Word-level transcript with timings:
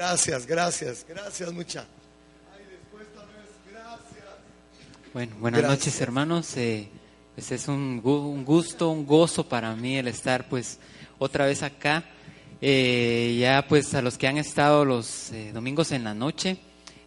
Gracias, 0.00 0.46
gracias, 0.46 1.04
gracias 1.06 1.52
mucha. 1.52 1.84
Bueno, 5.12 5.36
buenas 5.38 5.60
Gracias. 5.60 5.78
noches 5.78 6.00
hermanos. 6.00 6.56
Eh, 6.56 6.88
pues 7.34 7.52
es 7.52 7.68
un, 7.68 8.00
un 8.02 8.42
gusto, 8.42 8.88
un 8.88 9.04
gozo 9.04 9.46
para 9.46 9.76
mí 9.76 9.98
el 9.98 10.08
estar 10.08 10.48
pues 10.48 10.78
otra 11.18 11.44
vez 11.44 11.62
acá. 11.62 12.02
Eh, 12.62 13.36
ya 13.38 13.66
pues 13.68 13.92
a 13.92 14.00
los 14.00 14.16
que 14.16 14.26
han 14.26 14.38
estado 14.38 14.86
los 14.86 15.32
eh, 15.32 15.50
domingos 15.52 15.92
en 15.92 16.04
la 16.04 16.14
noche, 16.14 16.56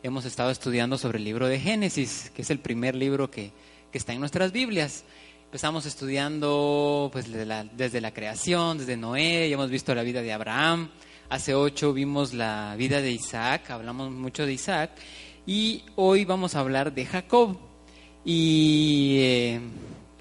hemos 0.04 0.26
estado 0.26 0.52
estudiando 0.52 1.00
sobre 1.00 1.18
el 1.18 1.24
libro 1.24 1.48
de 1.48 1.60
Génesis, 1.60 2.32
que 2.36 2.44
es 2.44 2.52
el 2.52 2.60
primer 2.60 2.94
libro 2.94 3.32
que, 3.32 3.52
que 3.92 3.98
está 3.98 4.14
en 4.14 4.20
nuestras 4.20 4.52
Biblias. 4.52 5.04
Empezamos 5.46 5.88
estudiando 5.88 7.10
pues 7.12 7.26
desde 7.26 7.48
la, 7.48 7.64
desde 7.64 8.02
la 8.02 8.14
creación, 8.14 8.78
desde 8.78 8.98
Noé, 8.98 9.50
ya 9.50 9.56
hemos 9.56 9.72
visto 9.72 9.96
la 9.96 10.04
vida 10.04 10.22
de 10.22 10.32
Abraham. 10.32 10.92
Hace 11.30 11.56
ocho 11.56 11.94
vimos 11.94 12.34
la 12.34 12.76
vida 12.78 13.02
de 13.02 13.12
Isaac, 13.12 13.72
hablamos 13.72 14.12
mucho 14.12 14.46
de 14.46 14.54
Isaac. 14.54 14.92
Y 15.46 15.84
hoy 15.96 16.26
vamos 16.26 16.56
a 16.56 16.60
hablar 16.60 16.94
de 16.94 17.06
Jacob. 17.06 17.58
Y 18.24 19.18
eh, 19.20 19.60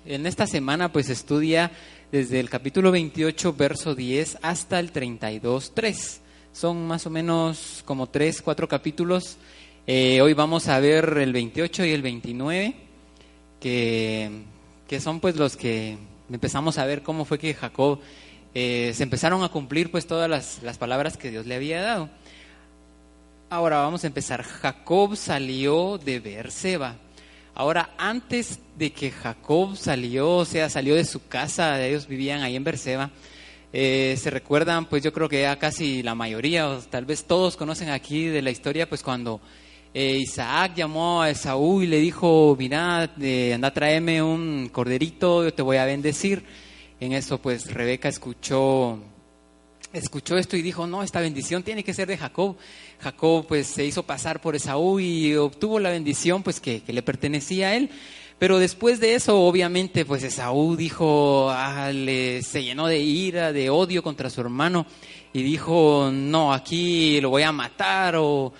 en 0.07 0.27
esta 0.27 0.47
semana 0.47 0.91
pues 0.93 1.11
estudia 1.11 1.71
desde 2.11 2.41
el 2.41 2.49
capítulo 2.49 2.91
28, 2.91 3.53
verso 3.53 3.95
10 3.95 4.39
hasta 4.43 4.81
el 4.81 4.93
32, 4.93 5.73
3. 5.75 6.21
Son 6.53 6.87
más 6.87 7.07
o 7.07 7.11
menos 7.11 7.83
como 7.85 8.09
tres, 8.09 8.43
cuatro 8.43 8.69
capítulos. 8.69 9.37
Eh, 9.87 10.21
hoy 10.21 10.35
vamos 10.35 10.69
a 10.69 10.79
ver 10.81 11.19
el 11.19 11.33
28 11.33 11.85
y 11.85 11.91
el 11.91 12.03
29, 12.03 12.75
que, 13.61 14.31
que 14.87 15.01
son 15.01 15.21
pues 15.21 15.37
los 15.37 15.57
que 15.57 15.97
empezamos 16.31 16.79
a 16.79 16.87
ver 16.87 17.03
cómo 17.03 17.25
fue 17.25 17.39
que 17.39 17.55
Jacob 17.55 18.01
eh, 18.55 18.93
se 18.95 19.03
empezaron 19.03 19.43
a 19.43 19.49
cumplir 19.49 19.91
pues 19.91 20.07
todas 20.07 20.29
las, 20.29 20.63
las 20.63 20.79
palabras 20.79 21.17
que 21.17 21.31
Dios 21.31 21.47
le 21.47 21.55
había 21.55 21.83
dado. 21.83 22.11
Ahora 23.49 23.79
vamos 23.79 24.05
a 24.05 24.07
empezar. 24.07 24.43
Jacob 24.43 25.17
salió 25.17 25.99
de 25.99 26.21
Beerseba. 26.21 26.97
Ahora, 27.55 27.91
antes 27.99 28.61
de 28.79 28.93
que 28.93 29.11
Jacob 29.11 29.77
salió, 29.77 30.37
o 30.37 30.45
sea, 30.47 30.71
salió 30.71 30.95
de 30.95 31.05
su 31.05 31.27
casa, 31.27 31.85
ellos 31.85 32.09
vivían 32.09 32.41
ahí 32.41 32.57
en 32.57 32.65
Beerseba, 32.65 33.11
eh, 33.75 34.17
se 34.19 34.31
recuerdan, 34.31 34.87
pues 34.87 35.03
yo 35.03 35.13
creo 35.13 35.29
que 35.29 35.43
ya 35.43 35.59
casi 35.59 36.03
la 36.03 36.15
mayoría, 36.15 36.69
o 36.69 36.79
tal 36.79 37.05
vez 37.05 37.25
todos 37.25 37.59
conocen 37.59 37.91
aquí 37.91 38.25
de 38.25 38.41
la 38.41 38.51
historia, 38.51 38.89
pues 38.89 39.03
cuando 39.03 39.41
eh, 39.93 40.17
Isaac 40.19 40.73
llamó 40.77 41.21
a 41.21 41.29
Esaú 41.29 41.83
y 41.83 41.87
le 41.87 41.99
dijo, 41.99 42.57
mira, 42.59 43.11
anda, 43.55 43.71
tráeme 43.71 44.23
un 44.23 44.71
corderito, 44.73 45.45
yo 45.45 45.53
te 45.53 45.61
voy 45.61 45.77
a 45.77 45.85
bendecir. 45.85 46.43
En 47.03 47.13
eso, 47.13 47.39
pues 47.39 47.75
Rebeca 47.75 48.09
escuchó 48.09 48.97
escuchó 49.93 50.39
esto 50.39 50.57
y 50.57 50.63
dijo, 50.63 50.87
no, 50.87 51.03
esta 51.03 51.19
bendición 51.21 51.65
tiene 51.65 51.83
que 51.83 51.93
ser 51.93 52.07
de 52.07 52.17
Jacob. 52.17 52.57
Jacob 53.01 53.45
pues 53.49 53.67
se 53.67 53.85
hizo 53.85 54.05
pasar 54.05 54.41
por 54.41 54.55
Esaú 54.55 55.01
y 55.01 55.35
obtuvo 55.35 55.81
la 55.81 55.91
bendición 55.91 56.45
pues 56.45 56.61
que, 56.61 56.81
le 56.87 57.03
pertenecía 57.03 57.71
a 57.71 57.75
él. 57.75 57.91
Pero 58.39 58.61
después 58.61 59.01
de 59.01 59.17
eso, 59.17 59.41
obviamente, 59.41 60.05
pues 60.05 60.23
Esaú 60.23 60.77
dijo, 60.77 61.51
ah, 61.51 61.91
le- 61.93 62.41
se 62.43 62.63
llenó 62.63 62.87
de 62.87 63.01
ira, 63.01 63.53
de 63.53 63.69
odio 63.69 64.01
contra 64.05 64.31
su 64.31 64.41
hermano 64.41 64.87
y 65.33 65.43
dijo, 65.43 66.09
no, 66.13 66.53
aquí 66.55 67.21
lo 67.21 67.31
voy 67.31 67.43
a 67.43 67.51
matar 67.51 68.15
o 68.17 68.53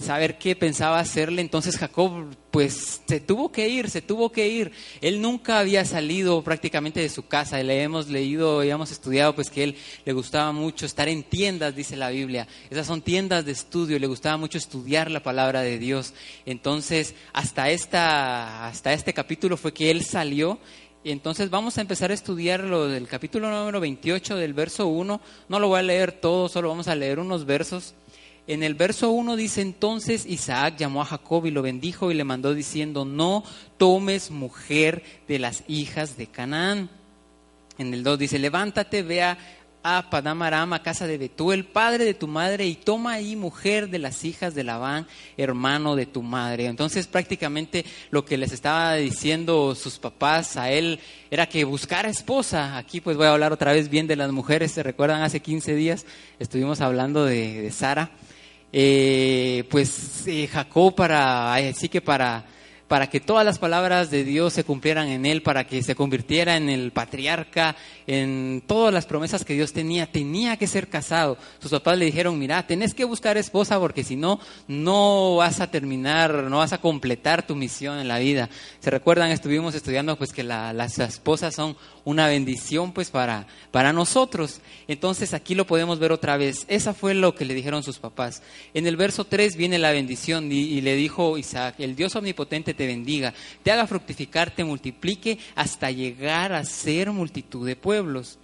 saber 0.00 0.38
qué 0.38 0.56
pensaba 0.56 0.98
hacerle. 0.98 1.42
Entonces 1.42 1.76
Jacob, 1.76 2.26
pues 2.50 3.02
se 3.06 3.20
tuvo 3.20 3.52
que 3.52 3.68
ir, 3.68 3.90
se 3.90 4.02
tuvo 4.02 4.30
que 4.30 4.48
ir. 4.48 4.72
Él 5.00 5.20
nunca 5.20 5.58
había 5.58 5.84
salido 5.84 6.42
prácticamente 6.42 7.00
de 7.00 7.08
su 7.08 7.26
casa. 7.26 7.62
Le 7.62 7.82
hemos 7.82 8.08
leído 8.08 8.62
y 8.64 8.70
hemos 8.70 8.90
estudiado, 8.90 9.34
pues 9.34 9.50
que 9.50 9.64
él 9.64 9.76
le 10.04 10.12
gustaba 10.12 10.52
mucho 10.52 10.86
estar 10.86 11.08
en 11.08 11.22
tiendas, 11.22 11.74
dice 11.74 11.96
la 11.96 12.10
Biblia. 12.10 12.48
Esas 12.70 12.86
son 12.86 13.02
tiendas 13.02 13.44
de 13.44 13.52
estudio. 13.52 13.98
Le 13.98 14.06
gustaba 14.06 14.36
mucho 14.36 14.58
estudiar 14.58 15.10
la 15.10 15.22
palabra 15.22 15.62
de 15.62 15.78
Dios. 15.78 16.14
Entonces, 16.46 17.14
hasta 17.32 17.70
esta, 17.70 18.68
hasta 18.68 18.92
este 18.92 19.12
capítulo 19.12 19.56
fue 19.56 19.72
que 19.72 19.90
él 19.90 20.04
salió. 20.04 20.58
Entonces 21.04 21.48
vamos 21.48 21.78
a 21.78 21.80
empezar 21.80 22.10
a 22.10 22.14
estudiar 22.14 22.64
lo 22.64 22.88
del 22.88 23.06
capítulo 23.06 23.50
número 23.50 23.80
28 23.80 24.36
del 24.36 24.52
verso 24.52 24.88
1. 24.88 25.20
No 25.48 25.60
lo 25.60 25.68
voy 25.68 25.78
a 25.78 25.82
leer 25.82 26.12
todo, 26.12 26.48
solo 26.48 26.68
vamos 26.68 26.88
a 26.88 26.94
leer 26.94 27.18
unos 27.18 27.46
versos. 27.46 27.94
En 28.48 28.62
el 28.62 28.74
verso 28.74 29.10
1 29.10 29.36
dice 29.36 29.60
entonces 29.60 30.24
Isaac 30.24 30.76
llamó 30.78 31.02
a 31.02 31.04
Jacob 31.04 31.44
y 31.44 31.50
lo 31.50 31.60
bendijo 31.60 32.10
y 32.10 32.14
le 32.14 32.24
mandó 32.24 32.54
diciendo, 32.54 33.04
no 33.04 33.44
tomes 33.76 34.30
mujer 34.30 35.02
de 35.28 35.38
las 35.38 35.64
hijas 35.68 36.16
de 36.16 36.28
Canaán. 36.28 36.88
En 37.76 37.92
el 37.92 38.02
2 38.02 38.18
dice, 38.18 38.38
levántate, 38.38 39.02
ve 39.02 39.22
a, 39.22 39.36
Padam 40.10 40.42
a 40.42 40.82
casa 40.82 41.06
de 41.06 41.18
Betuel, 41.18 41.66
padre 41.66 42.06
de 42.06 42.14
tu 42.14 42.26
madre, 42.26 42.66
y 42.66 42.74
toma 42.74 43.12
ahí 43.12 43.36
mujer 43.36 43.90
de 43.90 43.98
las 43.98 44.24
hijas 44.24 44.54
de 44.54 44.64
Labán, 44.64 45.06
hermano 45.36 45.94
de 45.94 46.06
tu 46.06 46.22
madre. 46.22 46.66
Entonces 46.66 47.06
prácticamente 47.06 47.84
lo 48.10 48.24
que 48.24 48.38
les 48.38 48.52
estaba 48.52 48.94
diciendo 48.94 49.74
sus 49.74 49.98
papás 49.98 50.56
a 50.56 50.70
él 50.70 51.00
era 51.30 51.50
que 51.50 51.64
buscara 51.64 52.08
esposa. 52.08 52.78
Aquí 52.78 53.02
pues 53.02 53.18
voy 53.18 53.26
a 53.26 53.32
hablar 53.32 53.52
otra 53.52 53.72
vez 53.72 53.90
bien 53.90 54.06
de 54.06 54.16
las 54.16 54.32
mujeres. 54.32 54.72
¿Se 54.72 54.82
recuerdan? 54.82 55.20
Hace 55.20 55.40
15 55.40 55.74
días 55.74 56.06
estuvimos 56.38 56.80
hablando 56.80 57.26
de 57.26 57.70
Sara. 57.70 58.10
Eh, 58.72 59.64
pues 59.70 60.26
eh, 60.26 60.46
Jacob 60.46 60.94
para, 60.94 61.54
así 61.54 61.88
que 61.88 62.00
para, 62.00 62.44
para 62.88 63.08
que 63.10 63.20
todas 63.20 63.44
las 63.44 63.58
palabras 63.58 64.10
de 64.10 64.24
Dios 64.24 64.54
se 64.54 64.64
cumplieran 64.64 65.08
en 65.08 65.26
él, 65.26 65.42
para 65.42 65.66
que 65.66 65.82
se 65.82 65.94
convirtiera 65.94 66.56
en 66.56 66.68
el 66.70 66.90
patriarca, 66.90 67.76
en 68.06 68.62
todas 68.66 68.92
las 68.94 69.04
promesas 69.04 69.44
que 69.44 69.52
Dios 69.54 69.72
tenía, 69.74 70.10
tenía 70.10 70.56
que 70.56 70.66
ser 70.66 70.88
casado. 70.88 71.36
Sus 71.60 71.70
papás 71.70 71.98
le 71.98 72.06
dijeron, 72.06 72.38
mira, 72.38 72.66
tenés 72.66 72.94
que 72.94 73.04
buscar 73.04 73.36
esposa 73.36 73.78
porque 73.78 74.02
si 74.04 74.16
no, 74.16 74.40
no 74.66 75.36
vas 75.36 75.60
a 75.60 75.70
terminar, 75.70 76.32
no 76.44 76.58
vas 76.58 76.72
a 76.72 76.80
completar 76.80 77.46
tu 77.46 77.54
misión 77.54 77.98
en 77.98 78.08
la 78.08 78.18
vida. 78.18 78.48
¿Se 78.80 78.90
recuerdan? 78.90 79.30
Estuvimos 79.30 79.74
estudiando 79.74 80.16
pues 80.16 80.32
que 80.32 80.42
la- 80.42 80.72
las 80.72 80.98
esposas 80.98 81.54
son 81.54 81.76
una 82.04 82.26
bendición 82.26 82.92
pues 82.92 83.10
para, 83.10 83.46
para 83.70 83.92
nosotros. 83.92 84.60
Entonces 84.86 85.34
aquí 85.34 85.54
lo 85.54 85.66
podemos 85.66 85.98
ver 85.98 86.12
otra 86.12 86.38
vez. 86.38 86.64
Esa 86.68 86.94
fue 86.94 87.12
lo 87.12 87.34
que 87.34 87.44
le 87.44 87.52
dijeron 87.54 87.82
sus 87.82 87.98
papás. 87.98 88.42
En 88.72 88.86
el 88.86 88.96
verso 88.96 89.24
3 89.24 89.56
viene 89.56 89.78
la 89.78 89.92
bendición 89.92 90.50
y, 90.50 90.56
y 90.60 90.80
le 90.80 90.96
dijo 90.96 91.36
Isaac, 91.36 91.74
el 91.78 91.94
Dios 91.94 92.16
omnipotente 92.16 92.72
te 92.78 92.86
bendiga, 92.86 93.34
te 93.62 93.70
haga 93.70 93.86
fructificar, 93.86 94.54
te 94.54 94.64
multiplique 94.64 95.38
hasta 95.54 95.90
llegar 95.90 96.54
a 96.54 96.64
ser 96.64 97.10
multitud 97.10 97.66
de 97.66 97.76
pueblos. 97.76 98.38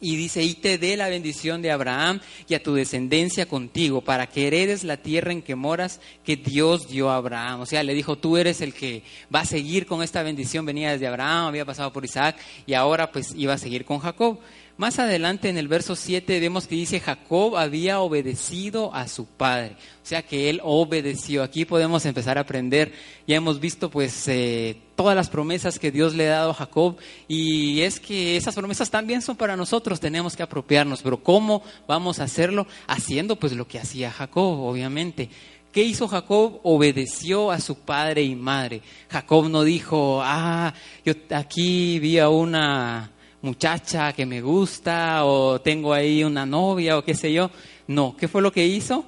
Y 0.00 0.16
dice, 0.16 0.42
y 0.42 0.54
te 0.54 0.78
dé 0.78 0.96
la 0.96 1.08
bendición 1.08 1.62
de 1.62 1.70
Abraham 1.70 2.20
y 2.48 2.54
a 2.54 2.62
tu 2.62 2.74
descendencia 2.74 3.46
contigo, 3.46 4.00
para 4.00 4.26
que 4.26 4.48
heredes 4.48 4.82
la 4.82 4.96
tierra 4.96 5.30
en 5.30 5.42
que 5.42 5.54
moras, 5.54 6.00
que 6.24 6.34
Dios 6.34 6.88
dio 6.88 7.08
a 7.08 7.16
Abraham. 7.16 7.60
O 7.60 7.66
sea, 7.66 7.84
le 7.84 7.94
dijo, 7.94 8.18
tú 8.18 8.36
eres 8.36 8.60
el 8.62 8.74
que 8.74 9.04
va 9.32 9.40
a 9.40 9.44
seguir 9.44 9.86
con 9.86 10.02
esta 10.02 10.24
bendición, 10.24 10.66
venía 10.66 10.90
desde 10.90 11.06
Abraham, 11.06 11.46
había 11.46 11.64
pasado 11.64 11.92
por 11.92 12.04
Isaac, 12.04 12.36
y 12.66 12.74
ahora 12.74 13.12
pues 13.12 13.32
iba 13.36 13.54
a 13.54 13.58
seguir 13.58 13.84
con 13.84 14.00
Jacob. 14.00 14.40
Más 14.78 14.98
adelante 14.98 15.50
en 15.50 15.58
el 15.58 15.68
verso 15.68 15.94
7 15.94 16.40
vemos 16.40 16.66
que 16.66 16.74
dice, 16.74 16.98
Jacob 16.98 17.56
había 17.56 18.00
obedecido 18.00 18.94
a 18.94 19.06
su 19.06 19.26
padre. 19.26 19.76
O 20.02 20.06
sea 20.06 20.22
que 20.22 20.48
él 20.48 20.60
obedeció. 20.64 21.42
Aquí 21.42 21.66
podemos 21.66 22.06
empezar 22.06 22.38
a 22.38 22.42
aprender. 22.42 22.92
Ya 23.26 23.36
hemos 23.36 23.60
visto 23.60 23.90
pues 23.90 24.26
eh, 24.28 24.78
todas 24.96 25.14
las 25.14 25.28
promesas 25.28 25.78
que 25.78 25.90
Dios 25.90 26.14
le 26.14 26.28
ha 26.28 26.38
dado 26.38 26.50
a 26.50 26.54
Jacob 26.54 26.96
y 27.28 27.82
es 27.82 28.00
que 28.00 28.36
esas 28.36 28.54
promesas 28.54 28.90
también 28.90 29.20
son 29.20 29.36
para 29.36 29.56
nosotros. 29.56 30.00
Tenemos 30.00 30.34
que 30.34 30.42
apropiarnos. 30.42 31.02
Pero 31.02 31.22
¿cómo 31.22 31.62
vamos 31.86 32.18
a 32.18 32.24
hacerlo? 32.24 32.66
Haciendo 32.86 33.36
pues 33.36 33.52
lo 33.52 33.68
que 33.68 33.78
hacía 33.78 34.10
Jacob, 34.10 34.58
obviamente. 34.58 35.28
¿Qué 35.70 35.82
hizo 35.82 36.08
Jacob? 36.08 36.60
Obedeció 36.64 37.50
a 37.50 37.60
su 37.60 37.76
padre 37.76 38.22
y 38.22 38.34
madre. 38.34 38.80
Jacob 39.10 39.48
no 39.48 39.64
dijo, 39.64 40.20
ah, 40.22 40.72
yo 41.04 41.12
aquí 41.30 41.98
vi 41.98 42.18
a 42.18 42.30
una 42.30 43.10
muchacha 43.42 44.12
que 44.12 44.24
me 44.24 44.40
gusta 44.40 45.24
o 45.24 45.60
tengo 45.60 45.92
ahí 45.92 46.24
una 46.24 46.46
novia 46.46 46.96
o 46.96 47.04
qué 47.04 47.14
sé 47.14 47.32
yo. 47.32 47.50
No, 47.86 48.16
¿qué 48.16 48.28
fue 48.28 48.40
lo 48.40 48.52
que 48.52 48.66
hizo? 48.66 49.04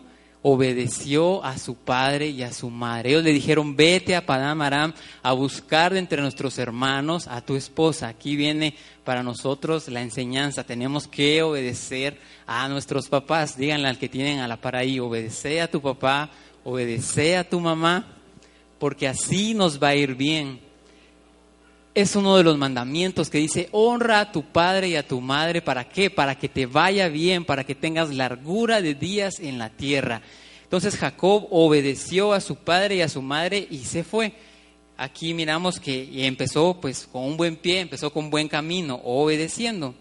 obedeció 0.46 1.42
a 1.42 1.56
su 1.56 1.74
padre 1.74 2.28
y 2.28 2.42
a 2.42 2.52
su 2.52 2.68
madre. 2.68 3.08
Ellos 3.08 3.24
le 3.24 3.32
dijeron, 3.32 3.74
vete 3.76 4.14
a 4.14 4.26
Padam 4.26 4.60
Aram 4.60 4.92
a 5.22 5.32
buscar 5.32 5.94
de 5.94 5.98
entre 5.98 6.20
nuestros 6.20 6.58
hermanos 6.58 7.26
a 7.28 7.40
tu 7.40 7.56
esposa. 7.56 8.08
Aquí 8.08 8.36
viene 8.36 8.74
para 9.04 9.22
nosotros 9.22 9.88
la 9.88 10.02
enseñanza. 10.02 10.62
Tenemos 10.62 11.08
que 11.08 11.42
obedecer 11.42 12.18
a 12.46 12.68
nuestros 12.68 13.08
papás. 13.08 13.56
Díganle 13.56 13.88
al 13.88 13.98
que 13.98 14.10
tienen 14.10 14.40
a 14.40 14.46
la 14.46 14.58
par 14.58 14.76
ahí, 14.76 15.00
obedece 15.00 15.62
a 15.62 15.70
tu 15.70 15.80
papá, 15.80 16.28
obedece 16.62 17.38
a 17.38 17.48
tu 17.48 17.58
mamá, 17.58 18.06
porque 18.78 19.08
así 19.08 19.54
nos 19.54 19.82
va 19.82 19.88
a 19.88 19.96
ir 19.96 20.14
bien. 20.14 20.60
Es 21.94 22.16
uno 22.16 22.36
de 22.36 22.42
los 22.42 22.58
mandamientos 22.58 23.30
que 23.30 23.38
dice, 23.38 23.68
honra 23.70 24.18
a 24.18 24.32
tu 24.32 24.42
padre 24.42 24.88
y 24.88 24.96
a 24.96 25.06
tu 25.06 25.20
madre. 25.20 25.62
¿Para 25.62 25.88
qué? 25.88 26.10
Para 26.10 26.36
que 26.36 26.48
te 26.48 26.66
vaya 26.66 27.06
bien, 27.06 27.44
para 27.44 27.62
que 27.62 27.76
tengas 27.76 28.12
largura 28.12 28.82
de 28.82 28.96
días 28.96 29.38
en 29.38 29.58
la 29.58 29.70
tierra. 29.70 30.20
Entonces 30.64 30.96
Jacob 30.96 31.46
obedeció 31.52 32.32
a 32.32 32.40
su 32.40 32.56
padre 32.56 32.96
y 32.96 33.00
a 33.02 33.08
su 33.08 33.22
madre 33.22 33.68
y 33.70 33.78
se 33.84 34.02
fue. 34.02 34.34
Aquí 34.96 35.34
miramos 35.34 35.78
que 35.78 36.26
empezó 36.26 36.80
pues 36.80 37.06
con 37.06 37.22
un 37.22 37.36
buen 37.36 37.54
pie, 37.54 37.78
empezó 37.78 38.12
con 38.12 38.28
buen 38.28 38.48
camino, 38.48 39.00
obedeciendo. 39.04 39.94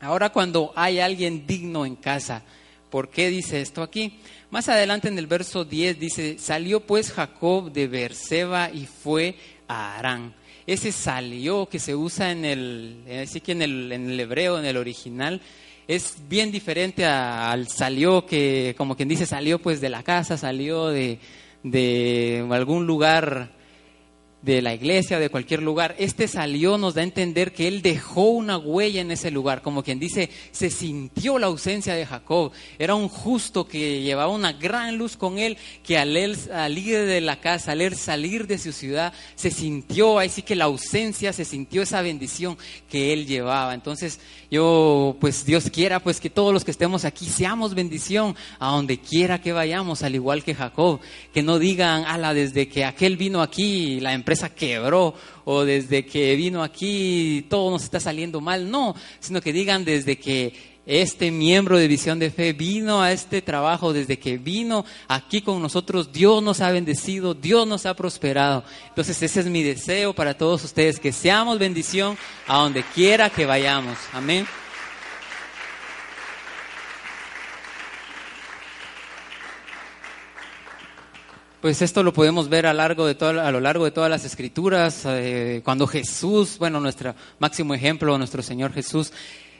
Ahora 0.00 0.30
cuando 0.30 0.72
hay 0.76 1.00
alguien 1.00 1.48
digno 1.48 1.84
en 1.84 1.96
casa, 1.96 2.44
¿por 2.90 3.10
qué 3.10 3.28
dice 3.28 3.60
esto 3.60 3.82
aquí? 3.82 4.20
Más 4.50 4.68
adelante 4.68 5.08
en 5.08 5.18
el 5.18 5.26
verso 5.26 5.64
10 5.64 5.98
dice, 5.98 6.38
salió 6.38 6.78
pues 6.78 7.10
Jacob 7.10 7.72
de 7.72 7.88
Berseba 7.88 8.70
y 8.72 8.86
fue 8.86 9.36
a 9.66 9.98
Arán 9.98 10.37
ese 10.68 10.92
salió 10.92 11.66
que 11.66 11.78
se 11.78 11.96
usa 11.96 12.30
en 12.30 12.44
el, 12.44 13.04
así 13.22 13.40
que 13.40 13.52
en 13.52 13.62
el, 13.62 13.90
en 13.90 14.10
el 14.10 14.20
hebreo, 14.20 14.58
en 14.58 14.66
el 14.66 14.76
original, 14.76 15.40
es 15.88 16.18
bien 16.28 16.52
diferente 16.52 17.06
al 17.06 17.68
salió 17.68 18.26
que, 18.26 18.74
como 18.76 18.94
quien 18.94 19.08
dice, 19.08 19.24
salió 19.24 19.58
pues 19.58 19.80
de 19.80 19.88
la 19.88 20.02
casa, 20.02 20.36
salió 20.36 20.88
de, 20.88 21.20
de 21.62 22.46
algún 22.50 22.86
lugar 22.86 23.50
de 24.42 24.62
la 24.62 24.72
iglesia 24.72 25.18
de 25.18 25.30
cualquier 25.30 25.62
lugar, 25.62 25.96
este 25.98 26.28
salió, 26.28 26.78
nos 26.78 26.94
da 26.94 27.00
a 27.00 27.04
entender 27.04 27.52
que 27.52 27.66
él 27.66 27.82
dejó 27.82 28.22
una 28.30 28.56
huella 28.56 29.00
en 29.00 29.10
ese 29.10 29.32
lugar, 29.32 29.62
como 29.62 29.82
quien 29.82 29.98
dice, 29.98 30.30
se 30.52 30.70
sintió 30.70 31.38
la 31.38 31.48
ausencia 31.48 31.94
de 31.94 32.06
Jacob. 32.06 32.52
Era 32.78 32.94
un 32.94 33.08
justo 33.08 33.66
que 33.66 34.00
llevaba 34.00 34.32
una 34.32 34.52
gran 34.52 34.96
luz 34.96 35.16
con 35.16 35.38
él, 35.38 35.58
que 35.82 35.98
al 35.98 36.16
él 36.16 36.36
salir 36.36 36.98
de 36.98 37.20
la 37.20 37.40
casa, 37.40 37.72
al 37.72 37.80
él 37.80 37.96
salir 37.96 38.46
de 38.46 38.58
su 38.58 38.72
ciudad, 38.72 39.12
se 39.34 39.50
sintió, 39.50 40.18
ahí 40.18 40.28
sí 40.28 40.42
que 40.42 40.54
la 40.54 40.66
ausencia, 40.66 41.32
se 41.32 41.44
sintió 41.44 41.82
esa 41.82 42.00
bendición 42.02 42.56
que 42.88 43.12
él 43.12 43.26
llevaba. 43.26 43.74
Entonces, 43.74 44.20
yo, 44.50 45.16
pues 45.20 45.44
Dios 45.44 45.68
quiera, 45.70 46.00
pues 46.00 46.20
que 46.20 46.30
todos 46.30 46.54
los 46.54 46.64
que 46.64 46.70
estemos 46.70 47.04
aquí 47.04 47.26
seamos 47.26 47.74
bendición 47.74 48.34
a 48.58 48.68
donde 48.68 48.98
quiera 48.98 49.42
que 49.42 49.52
vayamos, 49.52 50.02
al 50.02 50.14
igual 50.14 50.42
que 50.42 50.54
Jacob, 50.54 51.00
que 51.34 51.42
no 51.42 51.58
digan, 51.58 52.04
ala, 52.06 52.32
desde 52.32 52.66
que 52.66 52.86
aquel 52.86 53.18
vino 53.18 53.42
aquí, 53.42 54.00
la 54.00 54.14
empresa 54.14 54.48
quebró 54.48 55.14
o 55.44 55.64
desde 55.64 56.06
que 56.06 56.34
vino 56.36 56.62
aquí 56.62 57.46
todo 57.50 57.70
nos 57.70 57.84
está 57.84 58.00
saliendo 58.00 58.40
mal, 58.40 58.70
no, 58.70 58.94
sino 59.20 59.40
que 59.40 59.52
digan 59.52 59.84
desde 59.84 60.18
que 60.18 60.52
este 60.88 61.30
miembro 61.30 61.76
de 61.76 61.86
Visión 61.86 62.18
de 62.18 62.30
Fe 62.30 62.54
vino 62.54 63.02
a 63.02 63.12
este 63.12 63.42
trabajo, 63.42 63.92
desde 63.92 64.18
que 64.18 64.38
vino 64.38 64.86
aquí 65.06 65.42
con 65.42 65.60
nosotros, 65.60 66.10
Dios 66.12 66.42
nos 66.42 66.62
ha 66.62 66.70
bendecido, 66.70 67.34
Dios 67.34 67.68
nos 67.68 67.84
ha 67.84 67.94
prosperado. 67.94 68.64
Entonces 68.88 69.22
ese 69.22 69.40
es 69.40 69.46
mi 69.46 69.62
deseo 69.62 70.14
para 70.14 70.38
todos 70.38 70.64
ustedes, 70.64 70.98
que 70.98 71.12
seamos 71.12 71.58
bendición 71.58 72.16
a 72.46 72.56
donde 72.56 72.82
quiera 72.82 73.28
que 73.28 73.44
vayamos. 73.44 73.98
Amén. 74.14 74.46
Pues 81.60 81.82
esto 81.82 82.02
lo 82.02 82.14
podemos 82.14 82.48
ver 82.48 82.66
a, 82.66 82.72
lo 82.72 83.60
largo 83.60 83.84
de 83.84 83.90
todas 83.90 84.10
las 84.10 84.24
escrituras, 84.24 85.02
eh, 85.04 85.60
cuando 85.64 85.86
Jesús, 85.86 86.56
bueno, 86.56 86.80
nuestro 86.80 87.14
máximo 87.40 87.74
ejemplo, 87.74 88.16
nuestro 88.16 88.42
Señor 88.42 88.72
Jesús, 88.72 89.12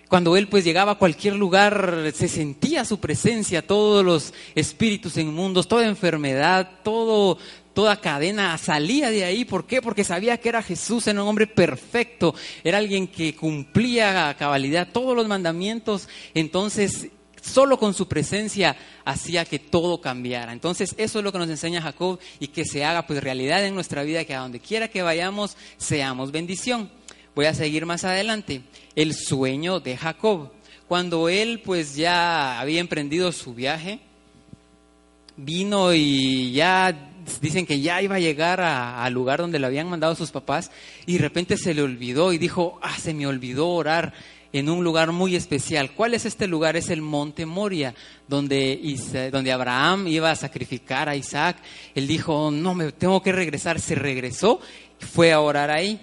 cuando 0.09 0.37
Él 0.37 0.49
pues 0.49 0.65
llegaba 0.65 0.93
a 0.93 0.99
cualquier 0.99 1.35
lugar, 1.35 2.13
se 2.15 2.29
sentía 2.29 2.85
su 2.85 2.99
presencia, 2.99 3.67
todos 3.67 4.05
los 4.05 4.35
espíritus 4.55 5.17
inmundos, 5.17 5.69
toda 5.69 5.87
enfermedad, 5.87 6.71
todo, 6.83 7.39
toda 7.75 8.01
cadena 8.01 8.57
salía 8.59 9.11
de 9.11 9.25
ahí. 9.25 9.45
¿Por 9.45 9.67
qué? 9.67 9.83
Porque 9.83 10.05
sabía 10.05 10.39
que 10.39 10.49
era 10.49 10.63
Jesús, 10.63 11.07
era 11.07 11.23
un 11.23 11.29
hombre 11.29 11.47
perfecto, 11.47 12.35
era 12.65 12.79
alguien 12.79 13.07
que 13.07 13.37
cumplía 13.37 14.29
a 14.29 14.37
cabalidad 14.37 14.89
todos 14.93 15.15
los 15.15 15.29
mandamientos. 15.29 16.09
Entonces 16.35 17.09
Solo 17.43 17.79
con 17.79 17.95
su 17.95 18.09
presencia 18.09 18.77
hacía 19.05 19.45
que 19.45 19.59
todo 19.59 20.01
cambiara. 20.01 20.53
Entonces 20.53 20.95
eso 20.99 21.19
es 21.19 21.25
lo 21.25 21.33
que 21.33 21.39
nos 21.39 21.49
enseña 21.49 21.81
Jacob 21.81 22.19
y 22.41 22.49
que 22.49 22.65
se 22.65 22.85
haga 22.85 23.07
pues 23.07 23.23
realidad 23.23 23.65
en 23.65 23.75
nuestra 23.75 24.03
vida, 24.03 24.25
que 24.25 24.35
a 24.35 24.41
donde 24.41 24.61
quiera 24.61 24.89
que 24.89 25.03
vayamos 25.03 25.57
seamos 25.77 26.33
bendición. 26.33 26.91
Voy 27.39 27.47
a 27.47 27.55
seguir 27.55 27.87
más 27.87 28.03
adelante. 28.03 28.63
El 28.97 29.15
sueño 29.15 29.79
de 29.79 29.97
Jacob. 29.97 30.51
Cuando 30.89 31.29
él 31.29 31.63
pues 31.65 31.95
ya 31.95 32.59
había 32.59 32.81
emprendido 32.81 33.31
su 33.31 33.55
viaje, 33.55 34.01
vino 35.37 35.95
y 35.95 36.51
ya 36.51 37.13
dicen 37.41 37.65
que 37.65 37.81
ya 37.81 38.03
iba 38.03 38.17
a 38.17 38.19
llegar 38.19 38.61
al 38.61 39.13
lugar 39.13 39.39
donde 39.39 39.61
le 39.61 39.67
habían 39.69 39.89
mandado 39.89 40.17
sus 40.17 40.33
papás 40.33 40.73
y 41.07 41.13
de 41.13 41.19
repente 41.21 41.57
se 41.57 41.75
le 41.75 41.83
olvidó 41.83 42.33
y 42.33 42.39
dijo, 42.39 42.81
ah, 42.83 42.99
se 42.99 43.15
me 43.15 43.25
olvidó 43.25 43.69
orar 43.69 44.15
en 44.53 44.69
un 44.69 44.83
lugar 44.83 45.13
muy 45.13 45.37
especial. 45.37 45.93
¿Cuál 45.93 46.15
es 46.15 46.27
este 46.27 46.49
lugar? 46.49 46.75
Es 46.75 46.91
el 46.91 47.03
monte 47.03 47.47
Moria, 47.47 47.95
donde, 48.27 49.31
donde 49.31 49.53
Abraham 49.53 50.09
iba 50.09 50.33
a 50.33 50.35
sacrificar 50.35 51.09
a 51.09 51.15
Isaac. 51.15 51.59
Él 51.95 52.09
dijo, 52.09 52.51
no, 52.51 52.75
me 52.75 52.91
tengo 52.91 53.23
que 53.23 53.31
regresar. 53.31 53.79
Se 53.79 53.95
regresó, 53.95 54.61
fue 54.99 55.33
a 55.33 55.39
orar 55.39 55.71
ahí. 55.71 56.01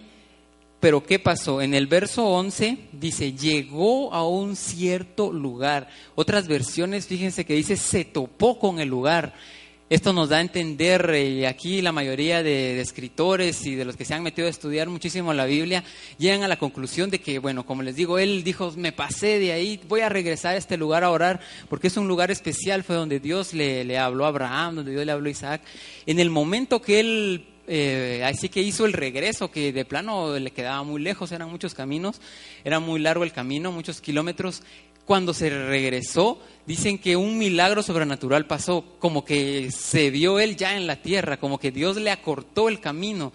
Pero 0.79 1.03
¿qué 1.03 1.19
pasó? 1.19 1.61
En 1.61 1.73
el 1.73 1.87
verso 1.87 2.27
11 2.27 2.77
dice, 2.91 3.33
llegó 3.33 4.13
a 4.13 4.27
un 4.27 4.55
cierto 4.55 5.31
lugar. 5.31 5.87
Otras 6.15 6.47
versiones, 6.47 7.07
fíjense 7.07 7.45
que 7.45 7.55
dice, 7.55 7.77
se 7.77 8.05
topó 8.05 8.59
con 8.59 8.79
el 8.79 8.89
lugar. 8.89 9.33
Esto 9.87 10.13
nos 10.13 10.29
da 10.29 10.37
a 10.37 10.41
entender, 10.41 11.11
y 11.13 11.43
eh, 11.43 11.47
aquí 11.47 11.79
la 11.83 11.91
mayoría 11.91 12.41
de, 12.41 12.81
escritores 12.81 13.67
y 13.67 13.75
de 13.75 13.85
los 13.85 13.95
que 13.95 14.03
se 14.03 14.15
han 14.15 14.23
metido 14.23 14.47
a 14.47 14.49
estudiar 14.49 14.89
muchísimo 14.89 15.31
la 15.31 15.45
Biblia, 15.45 15.83
llegan 16.17 16.41
a 16.41 16.47
la 16.47 16.57
conclusión 16.57 17.11
de 17.11 17.21
que, 17.21 17.37
bueno, 17.37 17.67
como 17.67 17.83
les 17.83 17.95
digo, 17.95 18.17
él 18.17 18.43
dijo, 18.43 18.73
me 18.77 18.91
pasé 18.91 19.37
de 19.37 19.51
ahí, 19.51 19.79
voy 19.87 20.01
a 20.01 20.09
regresar 20.09 20.55
a 20.55 20.57
este 20.57 20.75
lugar 20.75 21.03
a 21.03 21.11
orar, 21.11 21.39
porque 21.69 21.85
es 21.85 21.97
un 21.97 22.07
lugar 22.07 22.31
especial, 22.31 22.83
fue 22.83 22.95
donde 22.95 23.19
Dios 23.19 23.53
le, 23.53 23.95
habló 23.99 24.25
a 24.25 24.29
Abraham, 24.29 24.77
donde 24.77 24.91
Dios 24.91 25.05
le 25.05 25.11
habló 25.11 25.27
a 25.27 25.31
Isaac. 25.31 25.61
En 26.07 26.19
el 26.19 26.31
momento 26.31 26.81
que 26.81 26.99
él 26.99 27.45
eh, 27.67 28.23
así 28.25 28.49
que 28.49 28.61
hizo 28.61 28.85
el 28.85 28.93
regreso, 28.93 29.51
que 29.51 29.73
de 29.73 29.85
plano 29.85 30.37
le 30.37 30.51
quedaba 30.51 30.83
muy 30.83 31.01
lejos, 31.01 31.31
eran 31.31 31.49
muchos 31.49 31.73
caminos, 31.73 32.21
era 32.63 32.79
muy 32.79 32.99
largo 32.99 33.23
el 33.23 33.31
camino, 33.31 33.71
muchos 33.71 34.01
kilómetros 34.01 34.63
cuando 35.05 35.33
se 35.33 35.49
regresó, 35.49 36.39
dicen 36.65 36.97
que 36.97 37.15
un 37.15 37.37
milagro 37.37 37.83
sobrenatural 37.83 38.47
pasó, 38.47 38.83
como 38.99 39.23
que 39.23 39.69
se 39.71 40.09
vio 40.09 40.39
él 40.39 40.55
ya 40.55 40.75
en 40.75 40.87
la 40.87 40.95
tierra, 41.01 41.37
como 41.37 41.59
que 41.59 41.71
Dios 41.71 41.97
le 41.97 42.09
acortó 42.09 42.69
el 42.69 42.79
camino. 42.79 43.31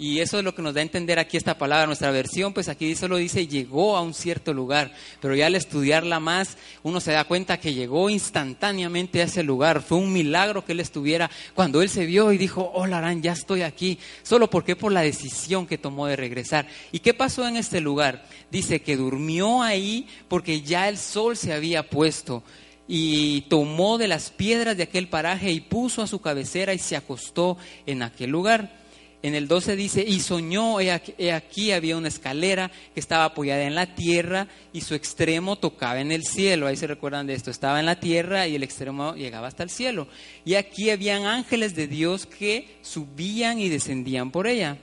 Y 0.00 0.20
eso 0.20 0.38
es 0.38 0.44
lo 0.44 0.54
que 0.54 0.62
nos 0.62 0.72
da 0.72 0.80
a 0.80 0.82
entender 0.82 1.18
aquí 1.18 1.36
esta 1.36 1.58
palabra, 1.58 1.84
nuestra 1.84 2.10
versión, 2.10 2.54
pues 2.54 2.70
aquí 2.70 2.96
solo 2.96 3.18
dice 3.18 3.46
llegó 3.46 3.98
a 3.98 4.00
un 4.00 4.14
cierto 4.14 4.54
lugar, 4.54 4.94
pero 5.20 5.34
ya 5.34 5.44
al 5.44 5.56
estudiarla 5.56 6.18
más, 6.20 6.56
uno 6.82 7.00
se 7.00 7.12
da 7.12 7.24
cuenta 7.24 7.60
que 7.60 7.74
llegó 7.74 8.08
instantáneamente 8.08 9.20
a 9.20 9.24
ese 9.24 9.42
lugar. 9.42 9.82
Fue 9.82 9.98
un 9.98 10.10
milagro 10.10 10.64
que 10.64 10.72
él 10.72 10.80
estuviera 10.80 11.30
cuando 11.54 11.82
él 11.82 11.90
se 11.90 12.06
vio 12.06 12.32
y 12.32 12.38
dijo, 12.38 12.70
hola 12.72 12.96
Arán, 12.96 13.20
ya 13.20 13.32
estoy 13.32 13.60
aquí. 13.60 13.98
Solo 14.22 14.48
porque 14.48 14.74
por 14.74 14.90
la 14.90 15.02
decisión 15.02 15.66
que 15.66 15.76
tomó 15.76 16.06
de 16.06 16.16
regresar. 16.16 16.66
¿Y 16.92 17.00
qué 17.00 17.12
pasó 17.12 17.46
en 17.46 17.56
este 17.56 17.82
lugar? 17.82 18.24
Dice 18.50 18.80
que 18.80 18.96
durmió 18.96 19.62
ahí 19.62 20.08
porque 20.28 20.62
ya 20.62 20.88
el 20.88 20.96
sol 20.96 21.36
se 21.36 21.52
había 21.52 21.90
puesto 21.90 22.42
y 22.88 23.42
tomó 23.42 23.98
de 23.98 24.08
las 24.08 24.30
piedras 24.30 24.78
de 24.78 24.84
aquel 24.84 25.08
paraje 25.08 25.50
y 25.52 25.60
puso 25.60 26.00
a 26.00 26.06
su 26.06 26.22
cabecera 26.22 26.72
y 26.72 26.78
se 26.78 26.96
acostó 26.96 27.58
en 27.84 28.02
aquel 28.02 28.30
lugar. 28.30 28.79
En 29.22 29.34
el 29.34 29.48
12 29.48 29.76
dice, 29.76 30.02
y 30.06 30.20
soñó, 30.20 30.80
he 30.80 31.32
aquí, 31.32 31.72
había 31.72 31.96
una 31.96 32.08
escalera 32.08 32.70
que 32.94 33.00
estaba 33.00 33.24
apoyada 33.26 33.64
en 33.64 33.74
la 33.74 33.94
tierra 33.94 34.48
y 34.72 34.80
su 34.80 34.94
extremo 34.94 35.56
tocaba 35.56 36.00
en 36.00 36.10
el 36.10 36.24
cielo. 36.24 36.66
Ahí 36.66 36.76
se 36.76 36.86
recuerdan 36.86 37.26
de 37.26 37.34
esto, 37.34 37.50
estaba 37.50 37.80
en 37.80 37.86
la 37.86 38.00
tierra 38.00 38.48
y 38.48 38.54
el 38.54 38.62
extremo 38.62 39.14
llegaba 39.14 39.48
hasta 39.48 39.62
el 39.62 39.70
cielo. 39.70 40.08
Y 40.46 40.54
aquí 40.54 40.88
habían 40.88 41.26
ángeles 41.26 41.74
de 41.74 41.86
Dios 41.86 42.24
que 42.24 42.78
subían 42.80 43.58
y 43.58 43.68
descendían 43.68 44.30
por 44.30 44.46
ella. 44.46 44.78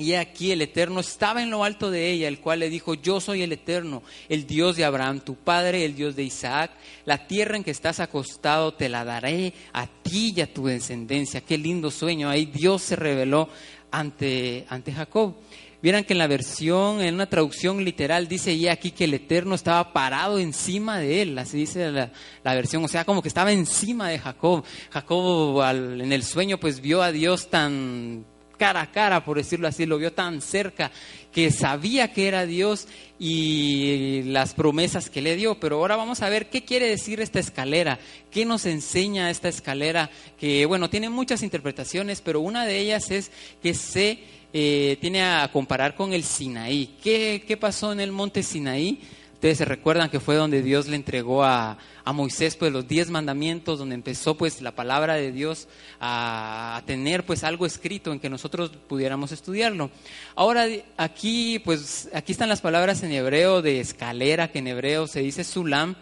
Y 0.00 0.14
aquí 0.14 0.50
el 0.50 0.62
Eterno 0.62 1.00
estaba 1.00 1.42
en 1.42 1.50
lo 1.50 1.62
alto 1.62 1.90
de 1.90 2.10
ella, 2.10 2.26
el 2.26 2.40
cual 2.40 2.60
le 2.60 2.70
dijo, 2.70 2.94
yo 2.94 3.20
soy 3.20 3.42
el 3.42 3.52
Eterno, 3.52 4.02
el 4.30 4.46
Dios 4.46 4.76
de 4.76 4.84
Abraham, 4.86 5.20
tu 5.20 5.34
padre, 5.36 5.84
el 5.84 5.94
Dios 5.94 6.16
de 6.16 6.22
Isaac. 6.22 6.70
La 7.04 7.26
tierra 7.26 7.56
en 7.56 7.64
que 7.64 7.70
estás 7.70 8.00
acostado 8.00 8.72
te 8.72 8.88
la 8.88 9.04
daré 9.04 9.52
a 9.74 9.86
ti 9.86 10.32
y 10.34 10.40
a 10.40 10.52
tu 10.52 10.66
descendencia. 10.66 11.42
Qué 11.42 11.58
lindo 11.58 11.90
sueño. 11.90 12.30
Ahí 12.30 12.46
Dios 12.46 12.80
se 12.82 12.96
reveló 12.96 13.48
ante, 13.90 14.64
ante 14.70 14.90
Jacob. 14.92 15.34
Vieran 15.82 16.04
que 16.04 16.12
en 16.12 16.18
la 16.18 16.26
versión, 16.26 17.00
en 17.00 17.14
una 17.14 17.28
traducción 17.28 17.82
literal, 17.84 18.28
dice 18.28 18.52
y 18.52 18.68
aquí 18.68 18.90
que 18.90 19.04
el 19.04 19.14
Eterno 19.14 19.54
estaba 19.54 19.94
parado 19.94 20.38
encima 20.38 20.98
de 20.98 21.22
él, 21.22 21.38
así 21.38 21.56
dice 21.56 21.90
la, 21.90 22.12
la 22.44 22.54
versión, 22.54 22.84
o 22.84 22.88
sea, 22.88 23.06
como 23.06 23.22
que 23.22 23.28
estaba 23.28 23.50
encima 23.50 24.10
de 24.10 24.18
Jacob. 24.18 24.62
Jacob 24.90 25.60
al- 25.62 26.00
en 26.02 26.12
el 26.12 26.22
sueño 26.22 26.58
pues 26.60 26.80
vio 26.82 27.02
a 27.02 27.12
Dios 27.12 27.48
tan 27.48 28.26
cara 28.60 28.82
a 28.82 28.92
cara, 28.92 29.24
por 29.24 29.38
decirlo 29.38 29.66
así, 29.66 29.86
lo 29.86 29.96
vio 29.96 30.12
tan 30.12 30.42
cerca 30.42 30.92
que 31.32 31.50
sabía 31.50 32.12
que 32.12 32.28
era 32.28 32.44
Dios 32.44 32.88
y 33.18 34.22
las 34.24 34.52
promesas 34.52 35.08
que 35.08 35.22
le 35.22 35.34
dio. 35.34 35.58
Pero 35.58 35.78
ahora 35.78 35.96
vamos 35.96 36.20
a 36.20 36.28
ver 36.28 36.50
qué 36.50 36.62
quiere 36.62 36.86
decir 36.86 37.22
esta 37.22 37.38
escalera, 37.38 37.98
qué 38.30 38.44
nos 38.44 38.66
enseña 38.66 39.30
esta 39.30 39.48
escalera, 39.48 40.10
que 40.38 40.66
bueno, 40.66 40.90
tiene 40.90 41.08
muchas 41.08 41.42
interpretaciones, 41.42 42.20
pero 42.20 42.40
una 42.42 42.66
de 42.66 42.78
ellas 42.80 43.10
es 43.10 43.30
que 43.62 43.72
se 43.72 44.18
eh, 44.52 44.98
tiene 45.00 45.22
a 45.22 45.48
comparar 45.50 45.94
con 45.94 46.12
el 46.12 46.22
Sinaí. 46.22 46.96
¿Qué, 47.02 47.42
¿Qué 47.48 47.56
pasó 47.56 47.92
en 47.92 48.00
el 48.00 48.12
monte 48.12 48.42
Sinaí? 48.42 49.00
Ustedes 49.40 49.56
se 49.56 49.64
recuerdan 49.64 50.10
que 50.10 50.20
fue 50.20 50.34
donde 50.34 50.60
Dios 50.60 50.86
le 50.86 50.96
entregó 50.96 51.44
a, 51.44 51.78
a 52.04 52.12
Moisés 52.12 52.56
pues 52.56 52.70
los 52.72 52.86
diez 52.86 53.08
mandamientos, 53.08 53.78
donde 53.78 53.94
empezó 53.94 54.36
pues 54.36 54.60
la 54.60 54.72
palabra 54.72 55.14
de 55.14 55.32
Dios 55.32 55.66
a, 55.98 56.76
a 56.76 56.84
tener 56.84 57.24
pues 57.24 57.42
algo 57.42 57.64
escrito 57.64 58.12
en 58.12 58.20
que 58.20 58.28
nosotros 58.28 58.70
pudiéramos 58.86 59.32
estudiarlo. 59.32 59.90
Ahora 60.34 60.66
aquí 60.98 61.58
pues 61.60 62.10
aquí 62.12 62.32
están 62.32 62.50
las 62.50 62.60
palabras 62.60 63.02
en 63.02 63.12
hebreo 63.12 63.62
de 63.62 63.80
escalera, 63.80 64.52
que 64.52 64.58
en 64.58 64.66
hebreo 64.66 65.06
se 65.06 65.20
dice 65.20 65.42
sulam, 65.42 65.96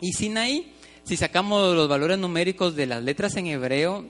y 0.00 0.14
Sinaí, 0.14 0.72
si 1.04 1.18
sacamos 1.18 1.76
los 1.76 1.86
valores 1.86 2.16
numéricos 2.16 2.74
de 2.76 2.86
las 2.86 3.02
letras 3.02 3.36
en 3.36 3.48
hebreo, 3.48 4.06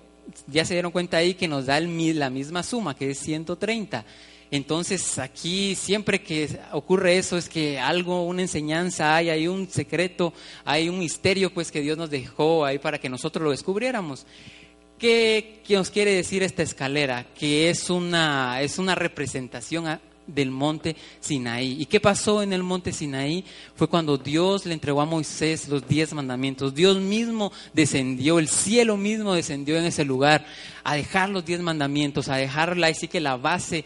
ya 0.47 0.65
se 0.65 0.75
dieron 0.75 0.93
cuenta 0.93 1.17
ahí 1.19 1.35
que 1.35 1.49
nos 1.49 1.67
da 1.67 1.79
el 1.79 2.19
la 2.19 2.31
misma 2.31 2.63
suma, 2.63 2.97
que 2.97 3.11
es 3.11 3.19
130. 3.19 4.05
Entonces 4.51 5.19
aquí 5.19 5.75
siempre 5.75 6.23
que 6.23 6.59
ocurre 6.73 7.17
eso 7.17 7.39
es 7.39 7.49
que 7.49 7.79
algo, 7.81 8.27
una 8.27 8.43
enseñanza 8.43 9.17
hay, 9.17 9.31
hay 9.31 9.49
un 9.49 9.69
secreto, 9.69 10.35
hay 10.65 10.91
un 10.91 10.99
misterio 10.99 11.53
pues 11.55 11.73
que 11.73 11.81
Dios 11.81 11.97
nos 11.97 12.11
dejó 12.11 12.67
ahí 12.67 12.79
para 12.79 12.99
que 12.99 13.09
nosotros 13.09 13.43
lo 13.43 13.51
descubriéramos. 13.51 14.27
¿Qué, 14.99 15.63
qué 15.67 15.77
nos 15.77 15.91
quiere 15.91 16.13
decir 16.13 16.43
esta 16.43 16.63
escalera? 16.63 17.27
Que 17.35 17.71
es 17.71 17.89
una, 17.89 18.61
es 18.61 18.79
una 18.79 18.95
representación 18.95 19.87
del 20.27 20.51
monte 20.51 20.97
Sinaí. 21.21 21.81
¿Y 21.81 21.87
qué 21.87 22.01
pasó 22.01 22.43
en 22.43 22.53
el 22.53 22.63
monte 22.63 22.93
Sinaí? 22.93 23.45
Fue 23.75 23.89
cuando 23.89 24.19
Dios 24.19 24.67
le 24.67 24.75
entregó 24.75 25.01
a 25.01 25.07
Moisés 25.07 25.69
los 25.69 25.87
diez 25.87 26.13
mandamientos. 26.13 26.75
Dios 26.75 26.99
mismo 26.99 27.53
descendió, 27.73 28.39
el 28.39 28.49
cielo 28.49 28.97
mismo 28.97 29.35
descendió 29.35 29.79
en 29.79 29.85
ese 29.85 30.05
lugar 30.05 30.45
a 30.85 30.95
dejar 30.95 31.29
los 31.29 31.45
diez 31.45 31.61
mandamientos, 31.61 32.29
a 32.29 32.37
dejarla 32.37 32.89
así 32.89 33.09
que 33.09 33.21
la 33.21 33.37
base 33.37 33.85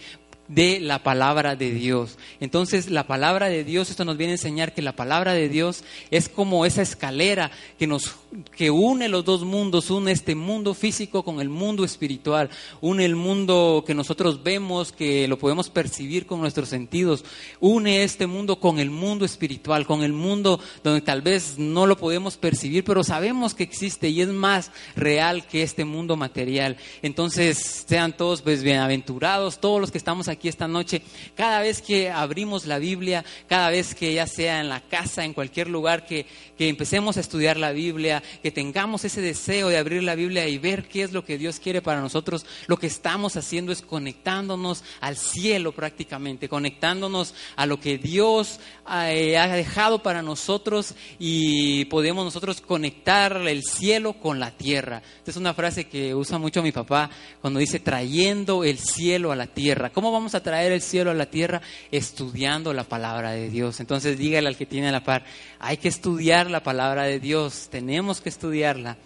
de 0.49 0.81
la 0.81 1.03
palabra 1.03 1.57
de 1.57 1.73
Dios. 1.73 2.19
Entonces, 2.41 2.91
la 2.91 3.07
palabra 3.07 3.49
de 3.49 3.65
Dios, 3.65 3.91
esto 3.91 4.05
nos 4.05 4.17
viene 4.17 4.33
a 4.33 4.37
enseñar 4.37 4.75
que 4.75 4.83
la 4.83 4.95
palabra 4.95 5.33
de 5.33 5.49
Dios 5.49 5.85
es 6.11 6.29
como 6.29 6.67
esa 6.67 6.83
escalera 6.83 7.51
que 7.79 7.87
nos 7.87 8.17
que 8.55 8.71
une 8.71 9.09
los 9.09 9.25
dos 9.25 9.45
mundos, 9.45 9.91
une 9.91 10.13
este 10.13 10.35
mundo 10.35 10.75
físico 10.75 11.23
con 11.23 11.41
el 11.41 11.49
mundo 11.49 11.85
espiritual, 11.85 12.51
une 12.81 13.05
el 13.05 13.17
mundo 13.17 13.83
que 13.87 13.95
nosotros 13.95 14.43
vemos, 14.43 14.93
que 14.93 15.27
lo 15.27 15.39
podemos 15.39 15.71
percibir 15.71 16.27
con 16.27 16.41
nuestros 16.41 16.69
sentidos, 16.69 17.25
une 17.61 18.03
este 18.03 18.27
mundo 18.27 18.61
con 18.61 18.79
el 18.79 18.91
mundo 18.91 19.25
espiritual, 19.25 19.87
con 19.87 20.03
el 20.03 20.13
mundo 20.13 20.61
donde 20.85 21.01
tal 21.01 21.23
vez 21.23 21.59
no 21.59 21.87
lo 21.87 21.97
podemos 21.97 22.37
percibir, 22.37 22.85
pero 22.85 23.03
sabemos 23.03 23.55
que 23.55 23.63
existe 23.63 24.09
y 24.11 24.21
es 24.21 24.29
más 24.29 24.71
real 24.95 25.47
que 25.47 25.63
este 25.63 25.85
mundo 25.85 26.17
material. 26.17 26.77
Entonces, 27.03 27.85
sean 27.89 28.17
todos 28.17 28.43
pues 28.43 28.63
bienaventurados, 28.63 29.61
todos 29.61 29.81
los 29.81 29.91
que 29.91 29.99
estamos 29.99 30.29
aquí 30.29 30.36
esta 30.45 30.69
noche, 30.69 31.03
cada 31.35 31.61
vez 31.61 31.83
que 31.83 32.11
abrimos 32.11 32.67
la 32.67 32.79
Biblia, 32.79 33.25
cada 33.49 33.71
vez 33.71 33.95
que 33.95 34.15
ya 34.15 34.27
sea 34.27 34.61
en 34.61 34.69
la 34.69 34.81
casa, 34.81 35.25
en 35.25 35.35
cualquier 35.35 35.69
lugar, 35.69 36.07
que, 36.07 36.27
que 36.57 36.69
empecemos 36.69 37.17
a 37.17 37.21
estudiar 37.21 37.57
la 37.57 37.73
Biblia, 37.73 38.23
que 38.43 38.51
tengamos 38.51 39.05
ese 39.05 39.21
deseo 39.21 39.69
de 39.69 39.79
abrir 39.79 40.03
la 40.03 40.15
Biblia 40.15 40.49
y 40.49 40.59
ver 40.59 40.89
qué 40.89 41.03
es 41.03 41.13
lo 41.13 41.25
que 41.25 41.39
Dios 41.39 41.61
quiere 41.61 41.83
para 41.83 42.01
nosotros, 42.01 42.47
lo 42.67 42.77
que 42.77 42.87
estamos 42.87 43.37
haciendo 43.37 43.73
es 43.73 43.83
conectándonos 43.83 44.85
al 45.01 45.17
cielo 45.17 45.73
prácticamente, 45.73 46.49
conectándonos 46.49 47.35
a 47.57 47.67
lo 47.67 47.81
que 47.81 47.99
Dios 47.99 48.61
eh, 48.89 49.37
ha 49.37 49.49
dejado 49.49 50.03
para 50.03 50.23
nosotros 50.23 50.95
y 51.19 51.85
podemos 51.87 52.25
nosotros 52.25 52.61
conectar 52.61 53.37
el 53.47 53.63
cielo 53.63 54.15
con 54.15 54.41
la 54.41 54.51
tierra. 54.51 55.03
Esta 55.19 55.31
es 55.31 55.37
una 55.37 55.55
frase 55.55 55.89
que 55.89 56.15
usa 56.15 56.39
mucho 56.39 56.63
mi 56.63 56.73
papá 56.73 57.11
cuando 57.41 57.61
dice 57.61 57.81
trayendo 57.81 58.65
el 58.65 58.79
cielo 58.79 59.33
a 59.33 59.37
la 59.37 59.47
tierra. 59.47 59.91
¿Cómo 59.91 60.13
vamos 60.13 60.26
a 60.35 60.43
traer 60.43 60.73
el 60.73 60.81
cielo 60.81 61.11
a 61.11 61.15
la 61.15 61.27
tierra? 61.27 61.63
Estudiando 61.91 62.73
la 62.73 62.85
palabra 62.85 63.33
de 63.33 63.49
Dios. 63.49 63.81
Entonces 63.81 64.19
dígale 64.19 64.49
al 64.49 64.57
que 64.57 64.67
tiene 64.67 64.91
la 64.93 65.05
par, 65.05 65.25
hay 65.59 65.77
que 65.77 65.89
estudiar 65.89 66.51
la 66.51 66.63
palabra 66.63 67.05
de 67.05 67.21
Dios, 67.21 67.69
tenemos 67.71 68.21
que 68.21 68.29
estudiarla. 68.29 68.97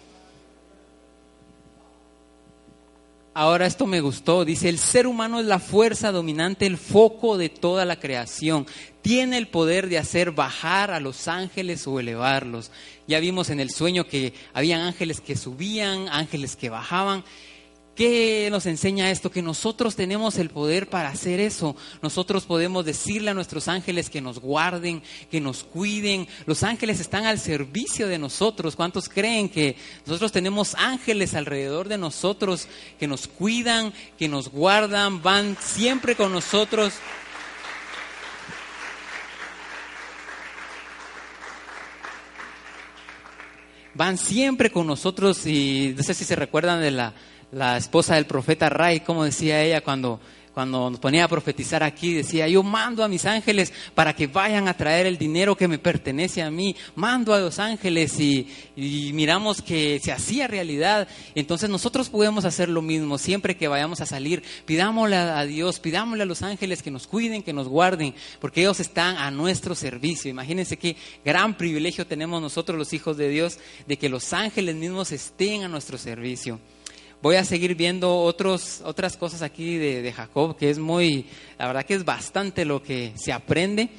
Ahora 3.33 3.65
esto 3.65 3.87
me 3.87 4.01
gustó, 4.01 4.43
dice, 4.43 4.67
el 4.67 4.77
ser 4.77 5.07
humano 5.07 5.39
es 5.39 5.45
la 5.45 5.59
fuerza 5.59 6.11
dominante, 6.11 6.65
el 6.65 6.77
foco 6.77 7.37
de 7.37 7.47
toda 7.47 7.85
la 7.85 7.97
creación. 7.97 8.67
Tiene 9.01 9.37
el 9.37 9.47
poder 9.47 9.87
de 9.87 9.97
hacer 9.97 10.31
bajar 10.31 10.91
a 10.91 10.99
los 10.99 11.29
ángeles 11.29 11.87
o 11.87 11.97
elevarlos. 11.97 12.71
Ya 13.07 13.21
vimos 13.21 13.49
en 13.49 13.61
el 13.61 13.69
sueño 13.69 14.05
que 14.05 14.33
habían 14.53 14.81
ángeles 14.81 15.21
que 15.21 15.37
subían, 15.37 16.09
ángeles 16.09 16.57
que 16.57 16.69
bajaban. 16.69 17.23
¿Qué 17.95 18.47
nos 18.49 18.65
enseña 18.67 19.11
esto? 19.11 19.31
Que 19.31 19.41
nosotros 19.41 19.97
tenemos 19.97 20.37
el 20.37 20.49
poder 20.49 20.89
para 20.89 21.09
hacer 21.09 21.41
eso. 21.41 21.75
Nosotros 22.01 22.45
podemos 22.45 22.85
decirle 22.85 23.31
a 23.31 23.33
nuestros 23.33 23.67
ángeles 23.67 24.09
que 24.09 24.21
nos 24.21 24.39
guarden, 24.39 25.03
que 25.29 25.41
nos 25.41 25.65
cuiden. 25.65 26.25
Los 26.45 26.63
ángeles 26.63 27.01
están 27.01 27.25
al 27.25 27.37
servicio 27.37 28.07
de 28.07 28.17
nosotros. 28.17 28.77
¿Cuántos 28.77 29.09
creen 29.09 29.49
que 29.49 29.75
nosotros 30.05 30.31
tenemos 30.31 30.73
ángeles 30.75 31.33
alrededor 31.33 31.89
de 31.89 31.97
nosotros 31.97 32.69
que 32.97 33.07
nos 33.07 33.27
cuidan, 33.27 33.93
que 34.17 34.29
nos 34.29 34.47
guardan, 34.49 35.21
van 35.21 35.57
siempre 35.59 36.15
con 36.15 36.31
nosotros? 36.31 36.93
Van 43.93 44.17
siempre 44.17 44.71
con 44.71 44.87
nosotros 44.87 45.45
y 45.45 45.93
no 45.97 46.03
sé 46.03 46.13
si 46.13 46.23
se 46.23 46.37
recuerdan 46.37 46.81
de 46.81 46.91
la, 46.91 47.13
la 47.51 47.77
esposa 47.77 48.15
del 48.15 48.25
profeta 48.25 48.69
Ray, 48.69 49.01
como 49.01 49.25
decía 49.25 49.61
ella 49.61 49.81
cuando, 49.81 50.21
cuando 50.53 50.89
nos 50.89 50.99
ponía 50.99 51.25
a 51.25 51.27
profetizar 51.27 51.83
aquí, 51.83 52.13
decía, 52.13 52.47
yo 52.47 52.63
mando 52.63 53.03
a 53.03 53.09
mis 53.09 53.25
ángeles 53.25 53.73
para 53.93 54.15
que 54.15 54.27
vayan 54.27 54.69
a 54.69 54.73
traer 54.75 55.05
el 55.05 55.17
dinero 55.17 55.57
que 55.57 55.67
me 55.67 55.77
pertenece 55.77 56.41
a 56.41 56.49
mí, 56.49 56.75
mando 56.95 57.33
a 57.33 57.41
los 57.41 57.59
ángeles 57.59 58.17
y, 58.21 58.47
y 58.77 59.11
miramos 59.13 59.61
que 59.61 59.99
se 60.01 60.13
hacía 60.13 60.47
realidad. 60.47 61.09
Entonces 61.35 61.69
nosotros 61.69 62.09
podemos 62.09 62.45
hacer 62.45 62.69
lo 62.69 62.81
mismo, 62.81 63.17
siempre 63.17 63.57
que 63.57 63.67
vayamos 63.67 63.99
a 63.99 64.05
salir, 64.05 64.43
pidámosle 64.65 65.17
a 65.17 65.43
Dios, 65.43 65.81
pidámosle 65.81 66.23
a 66.23 66.27
los 66.27 66.43
ángeles 66.43 66.81
que 66.81 66.91
nos 66.91 67.05
cuiden, 67.05 67.43
que 67.43 67.53
nos 67.53 67.67
guarden, 67.67 68.15
porque 68.39 68.61
ellos 68.61 68.79
están 68.79 69.17
a 69.17 69.29
nuestro 69.29 69.75
servicio. 69.75 70.31
Imagínense 70.31 70.77
qué 70.77 70.95
gran 71.25 71.57
privilegio 71.57 72.07
tenemos 72.07 72.41
nosotros 72.41 72.77
los 72.77 72.93
hijos 72.93 73.17
de 73.17 73.27
Dios 73.27 73.59
de 73.87 73.97
que 73.97 74.07
los 74.07 74.31
ángeles 74.31 74.75
mismos 74.75 75.11
estén 75.11 75.63
a 75.63 75.67
nuestro 75.67 75.97
servicio 75.97 76.59
voy 77.21 77.35
a 77.35 77.45
seguir 77.45 77.75
viendo 77.75 78.17
otros, 78.17 78.81
otras 78.83 79.17
cosas 79.17 79.41
aquí 79.41 79.77
de, 79.77 80.01
de, 80.01 80.11
Jacob, 80.11 80.57
que 80.57 80.69
es 80.69 80.79
muy, 80.79 81.25
la 81.57 81.67
verdad 81.67 81.85
que 81.85 81.93
es 81.93 82.05
bastante 82.05 82.65
lo 82.65 82.81
que 82.81 83.13
se 83.15 83.31
aprende. 83.31 83.89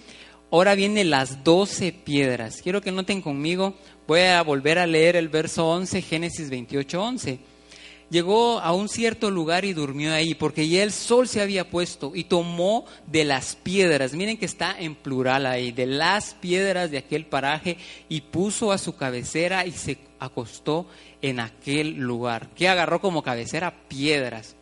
Ahora 0.50 0.74
vienen 0.74 1.10
las 1.10 1.44
doce 1.44 1.92
piedras. 1.92 2.60
Quiero 2.62 2.82
que 2.82 2.92
noten 2.92 3.22
conmigo, 3.22 3.74
voy 4.06 4.20
a 4.20 4.42
volver 4.42 4.78
a 4.78 4.86
leer 4.86 5.16
el 5.16 5.28
verso 5.28 5.68
11, 5.68 6.02
Génesis 6.02 6.50
28, 6.50 7.02
11. 7.02 7.51
Llegó 8.12 8.61
a 8.61 8.75
un 8.75 8.90
cierto 8.90 9.31
lugar 9.31 9.64
y 9.64 9.73
durmió 9.73 10.12
ahí, 10.12 10.35
porque 10.35 10.69
ya 10.69 10.83
el 10.83 10.92
sol 10.92 11.26
se 11.26 11.40
había 11.40 11.71
puesto 11.71 12.12
y 12.14 12.25
tomó 12.25 12.85
de 13.07 13.25
las 13.25 13.57
piedras, 13.57 14.12
miren 14.12 14.37
que 14.37 14.45
está 14.45 14.78
en 14.78 14.95
plural 14.95 15.47
ahí, 15.47 15.73
de 15.73 15.87
las 15.87 16.35
piedras 16.35 16.90
de 16.90 16.99
aquel 16.99 17.25
paraje 17.25 17.78
y 18.11 18.21
puso 18.21 18.71
a 18.71 18.76
su 18.76 18.97
cabecera 18.97 19.64
y 19.64 19.73
se 19.73 19.97
acostó 20.19 20.87
en 21.23 21.40
aquel 21.40 21.95
lugar. 21.95 22.50
que 22.50 22.69
agarró 22.69 23.00
como 23.00 23.23
cabecera? 23.23 23.73
Piedras. 23.88 24.57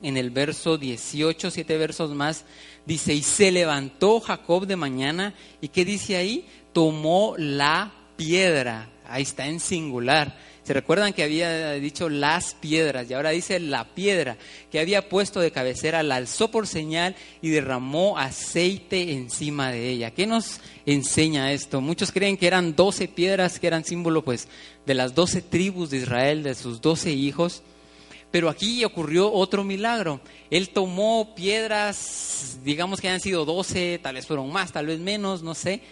En 0.00 0.16
el 0.16 0.30
verso 0.30 0.78
18, 0.78 1.50
siete 1.50 1.76
versos 1.76 2.12
más, 2.12 2.46
dice, 2.86 3.12
y 3.12 3.22
se 3.22 3.52
levantó 3.52 4.20
Jacob 4.20 4.66
de 4.66 4.76
mañana, 4.76 5.34
¿y 5.60 5.68
qué 5.68 5.84
dice 5.84 6.16
ahí? 6.16 6.46
Tomó 6.72 7.34
la 7.36 7.92
piedra, 8.16 8.88
ahí 9.06 9.22
está 9.22 9.46
en 9.48 9.60
singular. 9.60 10.34
¿Se 10.64 10.72
recuerdan 10.72 11.12
que 11.12 11.24
había 11.24 11.72
dicho 11.72 12.08
las 12.08 12.54
piedras 12.54 13.10
y 13.10 13.14
ahora 13.14 13.30
dice 13.30 13.58
la 13.58 13.84
piedra 13.94 14.36
que 14.70 14.78
había 14.78 15.08
puesto 15.08 15.40
de 15.40 15.50
cabecera, 15.50 16.04
la 16.04 16.16
alzó 16.16 16.52
por 16.52 16.68
señal 16.68 17.16
y 17.40 17.48
derramó 17.48 18.16
aceite 18.16 19.12
encima 19.12 19.72
de 19.72 19.88
ella? 19.88 20.12
¿Qué 20.12 20.24
nos 20.24 20.60
enseña 20.86 21.52
esto? 21.52 21.80
Muchos 21.80 22.12
creen 22.12 22.36
que 22.36 22.46
eran 22.46 22.76
doce 22.76 23.08
piedras 23.08 23.58
que 23.58 23.66
eran 23.66 23.84
símbolo 23.84 24.22
pues 24.22 24.46
de 24.86 24.94
las 24.94 25.16
doce 25.16 25.42
tribus 25.42 25.90
de 25.90 25.96
Israel, 25.96 26.44
de 26.44 26.54
sus 26.54 26.80
doce 26.80 27.10
hijos. 27.10 27.62
Pero 28.30 28.48
aquí 28.48 28.84
ocurrió 28.84 29.32
otro 29.32 29.64
milagro. 29.64 30.20
Él 30.48 30.70
tomó 30.70 31.34
piedras, 31.34 32.58
digamos 32.64 33.00
que 33.00 33.08
hayan 33.08 33.20
sido 33.20 33.44
12, 33.44 33.98
tal 34.00 34.14
vez 34.14 34.26
fueron 34.28 34.50
más, 34.52 34.70
tal 34.70 34.86
vez 34.86 35.00
menos, 35.00 35.42
no 35.42 35.56
sé. 35.56 35.82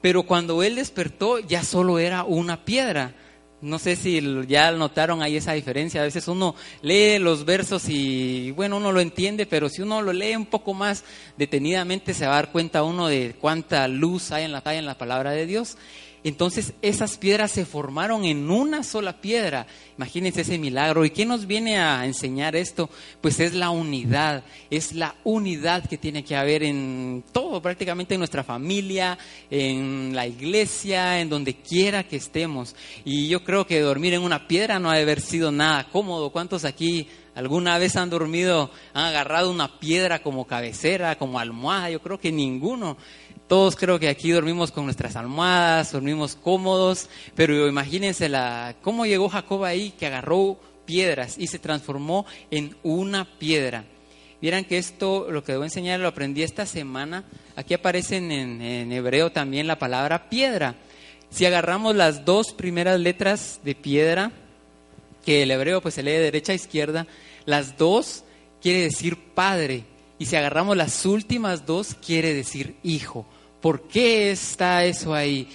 Pero 0.00 0.22
cuando 0.22 0.62
él 0.62 0.76
despertó 0.76 1.40
ya 1.40 1.64
solo 1.64 1.98
era 1.98 2.22
una 2.22 2.64
piedra. 2.64 3.12
No 3.62 3.78
sé 3.78 3.94
si 3.94 4.22
ya 4.46 4.70
notaron 4.72 5.22
ahí 5.22 5.36
esa 5.36 5.52
diferencia. 5.52 6.00
A 6.00 6.04
veces 6.04 6.28
uno 6.28 6.54
lee 6.80 7.18
los 7.18 7.44
versos 7.44 7.88
y, 7.88 8.52
bueno, 8.52 8.78
uno 8.78 8.90
lo 8.90 9.00
entiende, 9.00 9.44
pero 9.44 9.68
si 9.68 9.82
uno 9.82 10.00
lo 10.00 10.12
lee 10.12 10.34
un 10.34 10.46
poco 10.46 10.72
más 10.72 11.04
detenidamente 11.36 12.14
se 12.14 12.26
va 12.26 12.32
a 12.32 12.36
dar 12.36 12.52
cuenta 12.52 12.82
uno 12.82 13.08
de 13.08 13.34
cuánta 13.40 13.86
luz 13.88 14.32
hay 14.32 14.44
en 14.44 14.52
la, 14.52 14.62
en 14.64 14.86
la 14.86 14.96
palabra 14.96 15.32
de 15.32 15.46
Dios. 15.46 15.76
Entonces 16.22 16.74
esas 16.82 17.16
piedras 17.16 17.50
se 17.50 17.64
formaron 17.64 18.24
en 18.24 18.50
una 18.50 18.82
sola 18.82 19.20
piedra. 19.20 19.66
Imagínense 19.96 20.42
ese 20.42 20.58
milagro. 20.58 21.04
¿Y 21.04 21.10
qué 21.10 21.24
nos 21.24 21.46
viene 21.46 21.78
a 21.78 22.04
enseñar 22.04 22.56
esto? 22.56 22.90
Pues 23.20 23.40
es 23.40 23.54
la 23.54 23.70
unidad, 23.70 24.44
es 24.70 24.92
la 24.92 25.14
unidad 25.24 25.88
que 25.88 25.96
tiene 25.96 26.22
que 26.22 26.36
haber 26.36 26.62
en 26.62 27.24
todo, 27.32 27.62
prácticamente 27.62 28.14
en 28.14 28.20
nuestra 28.20 28.44
familia, 28.44 29.18
en 29.50 30.14
la 30.14 30.26
iglesia, 30.26 31.20
en 31.20 31.30
donde 31.30 31.54
quiera 31.54 32.04
que 32.04 32.16
estemos. 32.16 32.76
Y 33.04 33.28
yo 33.28 33.42
creo 33.42 33.66
que 33.66 33.80
dormir 33.80 34.14
en 34.14 34.22
una 34.22 34.46
piedra 34.46 34.78
no 34.78 34.90
ha 34.90 34.96
de 34.96 35.02
haber 35.02 35.20
sido 35.20 35.50
nada 35.50 35.88
cómodo. 35.90 36.30
¿Cuántos 36.30 36.64
aquí 36.64 37.08
alguna 37.34 37.78
vez 37.78 37.96
han 37.96 38.10
dormido, 38.10 38.70
han 38.92 39.06
agarrado 39.06 39.50
una 39.50 39.78
piedra 39.78 40.22
como 40.22 40.46
cabecera, 40.46 41.16
como 41.16 41.38
almohada? 41.38 41.90
Yo 41.90 42.02
creo 42.02 42.20
que 42.20 42.30
ninguno. 42.30 42.98
Todos 43.50 43.74
creo 43.74 43.98
que 43.98 44.08
aquí 44.08 44.30
dormimos 44.30 44.70
con 44.70 44.84
nuestras 44.84 45.16
almohadas, 45.16 45.90
dormimos 45.90 46.36
cómodos, 46.36 47.08
pero 47.34 47.66
imagínense 47.66 48.28
la, 48.28 48.76
cómo 48.80 49.06
llegó 49.06 49.28
Jacob 49.28 49.64
ahí 49.64 49.90
que 49.90 50.06
agarró 50.06 50.56
piedras 50.86 51.36
y 51.36 51.48
se 51.48 51.58
transformó 51.58 52.26
en 52.52 52.76
una 52.84 53.24
piedra. 53.40 53.82
Vieran 54.40 54.64
que 54.64 54.78
esto, 54.78 55.32
lo 55.32 55.42
que 55.42 55.50
debo 55.50 55.64
enseñar, 55.64 55.98
lo 55.98 56.06
aprendí 56.06 56.44
esta 56.44 56.64
semana. 56.64 57.24
Aquí 57.56 57.74
aparece 57.74 58.18
en, 58.18 58.30
en 58.30 58.92
hebreo 58.92 59.32
también 59.32 59.66
la 59.66 59.80
palabra 59.80 60.30
piedra. 60.30 60.76
Si 61.30 61.44
agarramos 61.44 61.96
las 61.96 62.24
dos 62.24 62.52
primeras 62.52 63.00
letras 63.00 63.58
de 63.64 63.74
piedra, 63.74 64.30
que 65.24 65.42
el 65.42 65.50
hebreo 65.50 65.80
pues 65.80 65.94
se 65.94 66.04
lee 66.04 66.12
de 66.12 66.20
derecha 66.20 66.52
a 66.52 66.54
izquierda, 66.54 67.08
las 67.46 67.76
dos 67.76 68.22
quiere 68.62 68.82
decir 68.82 69.16
padre. 69.34 69.86
Y 70.20 70.26
si 70.26 70.36
agarramos 70.36 70.76
las 70.76 71.04
últimas 71.04 71.66
dos, 71.66 71.96
quiere 72.00 72.32
decir 72.32 72.76
hijo. 72.84 73.26
¿Por 73.60 73.82
qué 73.82 74.30
está 74.30 74.84
eso 74.84 75.14
ahí? 75.14 75.46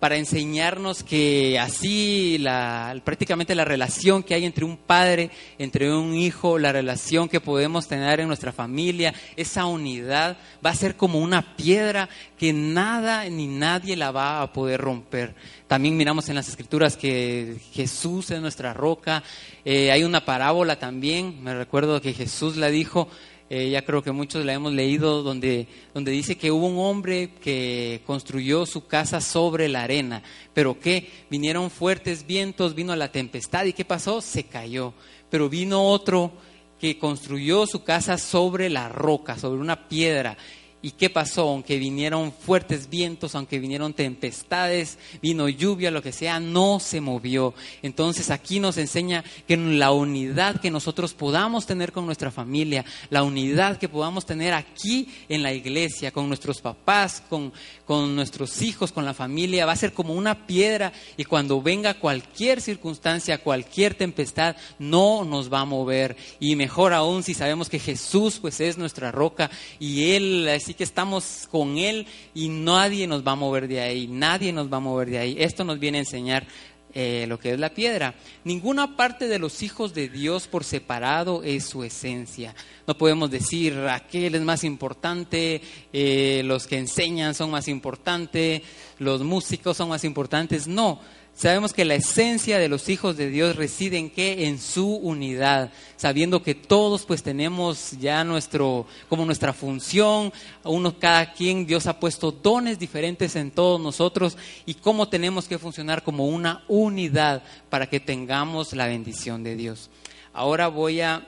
Para 0.00 0.16
enseñarnos 0.16 1.04
que 1.04 1.60
así 1.60 2.36
la, 2.38 3.00
prácticamente 3.04 3.54
la 3.54 3.64
relación 3.64 4.24
que 4.24 4.34
hay 4.34 4.44
entre 4.44 4.64
un 4.64 4.76
padre, 4.76 5.30
entre 5.58 5.94
un 5.94 6.16
hijo, 6.16 6.58
la 6.58 6.72
relación 6.72 7.28
que 7.28 7.40
podemos 7.40 7.86
tener 7.86 8.18
en 8.18 8.26
nuestra 8.26 8.50
familia, 8.50 9.14
esa 9.36 9.66
unidad 9.66 10.38
va 10.64 10.70
a 10.70 10.74
ser 10.74 10.96
como 10.96 11.20
una 11.20 11.54
piedra 11.54 12.08
que 12.36 12.52
nada 12.52 13.28
ni 13.28 13.46
nadie 13.46 13.94
la 13.94 14.10
va 14.10 14.42
a 14.42 14.52
poder 14.52 14.80
romper. 14.80 15.36
También 15.68 15.96
miramos 15.96 16.28
en 16.28 16.34
las 16.34 16.48
escrituras 16.48 16.96
que 16.96 17.58
Jesús 17.72 18.32
es 18.32 18.40
nuestra 18.40 18.74
roca. 18.74 19.22
Eh, 19.64 19.92
hay 19.92 20.02
una 20.02 20.24
parábola 20.24 20.80
también, 20.80 21.40
me 21.44 21.54
recuerdo 21.54 22.00
que 22.00 22.12
Jesús 22.12 22.56
la 22.56 22.70
dijo, 22.70 23.08
eh, 23.54 23.68
ya 23.68 23.84
creo 23.84 24.02
que 24.02 24.12
muchos 24.12 24.46
la 24.46 24.54
hemos 24.54 24.72
leído, 24.72 25.22
donde, 25.22 25.66
donde 25.92 26.10
dice 26.10 26.38
que 26.38 26.50
hubo 26.50 26.68
un 26.68 26.78
hombre 26.78 27.34
que 27.42 28.00
construyó 28.06 28.64
su 28.64 28.86
casa 28.86 29.20
sobre 29.20 29.68
la 29.68 29.82
arena, 29.82 30.22
pero 30.54 30.80
que 30.80 31.10
vinieron 31.28 31.70
fuertes 31.70 32.26
vientos, 32.26 32.74
vino 32.74 32.96
la 32.96 33.12
tempestad 33.12 33.66
y 33.66 33.74
¿qué 33.74 33.84
pasó? 33.84 34.22
Se 34.22 34.44
cayó. 34.44 34.94
Pero 35.28 35.50
vino 35.50 35.84
otro 35.84 36.32
que 36.80 36.98
construyó 36.98 37.66
su 37.66 37.84
casa 37.84 38.16
sobre 38.16 38.70
la 38.70 38.88
roca, 38.88 39.38
sobre 39.38 39.60
una 39.60 39.86
piedra 39.86 40.38
¿Y 40.82 40.90
qué 40.90 41.08
pasó? 41.08 41.48
Aunque 41.48 41.78
vinieron 41.78 42.32
fuertes 42.32 42.90
vientos, 42.90 43.36
aunque 43.36 43.60
vinieron 43.60 43.94
tempestades, 43.94 44.98
vino 45.22 45.48
lluvia, 45.48 45.92
lo 45.92 46.02
que 46.02 46.10
sea, 46.10 46.40
no 46.40 46.80
se 46.80 47.00
movió. 47.00 47.54
Entonces 47.82 48.30
aquí 48.30 48.58
nos 48.58 48.76
enseña 48.78 49.22
que 49.46 49.56
la 49.56 49.92
unidad 49.92 50.60
que 50.60 50.72
nosotros 50.72 51.14
podamos 51.14 51.66
tener 51.66 51.92
con 51.92 52.04
nuestra 52.04 52.32
familia, 52.32 52.84
la 53.10 53.22
unidad 53.22 53.78
que 53.78 53.88
podamos 53.88 54.26
tener 54.26 54.54
aquí 54.54 55.08
en 55.28 55.44
la 55.44 55.52
iglesia, 55.52 56.10
con 56.10 56.26
nuestros 56.26 56.60
papás, 56.60 57.22
con, 57.28 57.52
con 57.86 58.16
nuestros 58.16 58.60
hijos, 58.60 58.90
con 58.90 59.04
la 59.04 59.14
familia, 59.14 59.66
va 59.66 59.72
a 59.72 59.76
ser 59.76 59.92
como 59.92 60.14
una 60.14 60.46
piedra 60.48 60.92
y 61.16 61.24
cuando 61.24 61.62
venga 61.62 61.94
cualquier 61.94 62.60
circunstancia, 62.60 63.38
cualquier 63.38 63.94
tempestad, 63.94 64.56
no 64.80 65.24
nos 65.24 65.52
va 65.52 65.60
a 65.60 65.64
mover. 65.64 66.16
Y 66.40 66.56
mejor 66.56 66.92
aún 66.92 67.22
si 67.22 67.34
sabemos 67.34 67.68
que 67.68 67.78
Jesús 67.78 68.38
pues 68.40 68.60
es 68.60 68.78
nuestra 68.78 69.12
roca 69.12 69.48
y 69.78 70.10
Él 70.12 70.48
que 70.74 70.84
estamos 70.84 71.48
con 71.50 71.78
Él 71.78 72.06
y 72.34 72.48
nadie 72.48 73.06
nos 73.06 73.26
va 73.26 73.32
a 73.32 73.36
mover 73.36 73.68
de 73.68 73.80
ahí, 73.80 74.06
nadie 74.06 74.52
nos 74.52 74.72
va 74.72 74.78
a 74.78 74.80
mover 74.80 75.10
de 75.10 75.18
ahí. 75.18 75.36
Esto 75.38 75.64
nos 75.64 75.78
viene 75.78 75.98
a 75.98 76.02
enseñar 76.02 76.46
eh, 76.94 77.24
lo 77.26 77.38
que 77.38 77.52
es 77.52 77.58
la 77.58 77.72
piedra. 77.72 78.14
Ninguna 78.44 78.96
parte 78.96 79.26
de 79.26 79.38
los 79.38 79.62
hijos 79.62 79.94
de 79.94 80.10
Dios 80.10 80.46
por 80.46 80.62
separado 80.62 81.42
es 81.42 81.64
su 81.64 81.84
esencia. 81.84 82.54
No 82.86 82.98
podemos 82.98 83.30
decir 83.30 83.78
aquel 83.88 84.34
es 84.34 84.42
más 84.42 84.62
importante, 84.62 85.62
eh, 85.92 86.42
los 86.44 86.66
que 86.66 86.76
enseñan 86.76 87.34
son 87.34 87.50
más 87.50 87.66
importantes, 87.68 88.60
los 88.98 89.22
músicos 89.22 89.78
son 89.78 89.88
más 89.88 90.04
importantes. 90.04 90.66
No, 90.68 91.00
Sabemos 91.34 91.72
que 91.72 91.86
la 91.86 91.94
esencia 91.94 92.58
de 92.58 92.68
los 92.68 92.88
hijos 92.90 93.16
de 93.16 93.28
Dios 93.30 93.56
reside 93.56 93.96
en 93.96 94.10
qué? 94.10 94.46
En 94.46 94.58
su 94.58 94.94
unidad, 94.96 95.72
sabiendo 95.96 96.42
que 96.42 96.54
todos 96.54 97.06
pues 97.06 97.22
tenemos 97.22 97.92
ya 97.92 98.22
nuestro, 98.22 98.86
como 99.08 99.24
nuestra 99.24 99.54
función, 99.54 100.30
uno 100.62 100.98
cada 100.98 101.32
quien, 101.32 101.66
Dios 101.66 101.86
ha 101.86 101.98
puesto 101.98 102.30
dones 102.30 102.78
diferentes 102.78 103.34
en 103.34 103.50
todos 103.50 103.80
nosotros 103.80 104.36
y 104.66 104.74
cómo 104.74 105.08
tenemos 105.08 105.48
que 105.48 105.58
funcionar 105.58 106.04
como 106.04 106.26
una 106.26 106.64
unidad 106.68 107.42
para 107.70 107.88
que 107.88 107.98
tengamos 107.98 108.74
la 108.74 108.86
bendición 108.86 109.42
de 109.42 109.56
Dios. 109.56 109.88
Ahora 110.34 110.68
voy 110.68 111.00
a, 111.00 111.26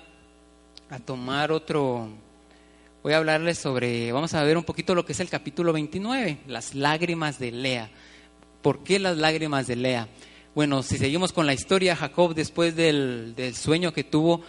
a 0.91 0.99
tomar 0.99 1.51
otro, 1.51 2.11
voy 3.03 3.15
a 3.15 3.17
hablarles 3.17 3.59
sobre, 3.59 4.13
vamos 4.13 4.35
a 4.35 4.45
ver 4.45 4.59
un 4.59 4.65
poquito 4.65 4.95
lo 4.95 5.07
que 5.07 5.13
es 5.13 5.21
el 5.21 5.31
capítulo 5.31 5.73
29, 5.73 6.41
las 6.47 6.75
lágrimas 6.75 7.39
de 7.39 7.53
Lea. 7.53 7.91
¿Por 8.65 8.83
qué 8.83 8.99
las 8.99 9.19
lágrimas 9.19 9.67
de 9.67 9.77
Lea? 9.77 10.09
Bueno, 10.55 10.83
si 10.83 10.97
seguimos 10.97 11.35
con 11.35 11.45
la 11.45 11.53
historia, 11.53 11.95
Jacob 11.95 12.35
después 12.35 12.75
del, 12.75 13.35
sueño 13.55 13.93
que 13.93 14.05
tuvo, 14.05 14.41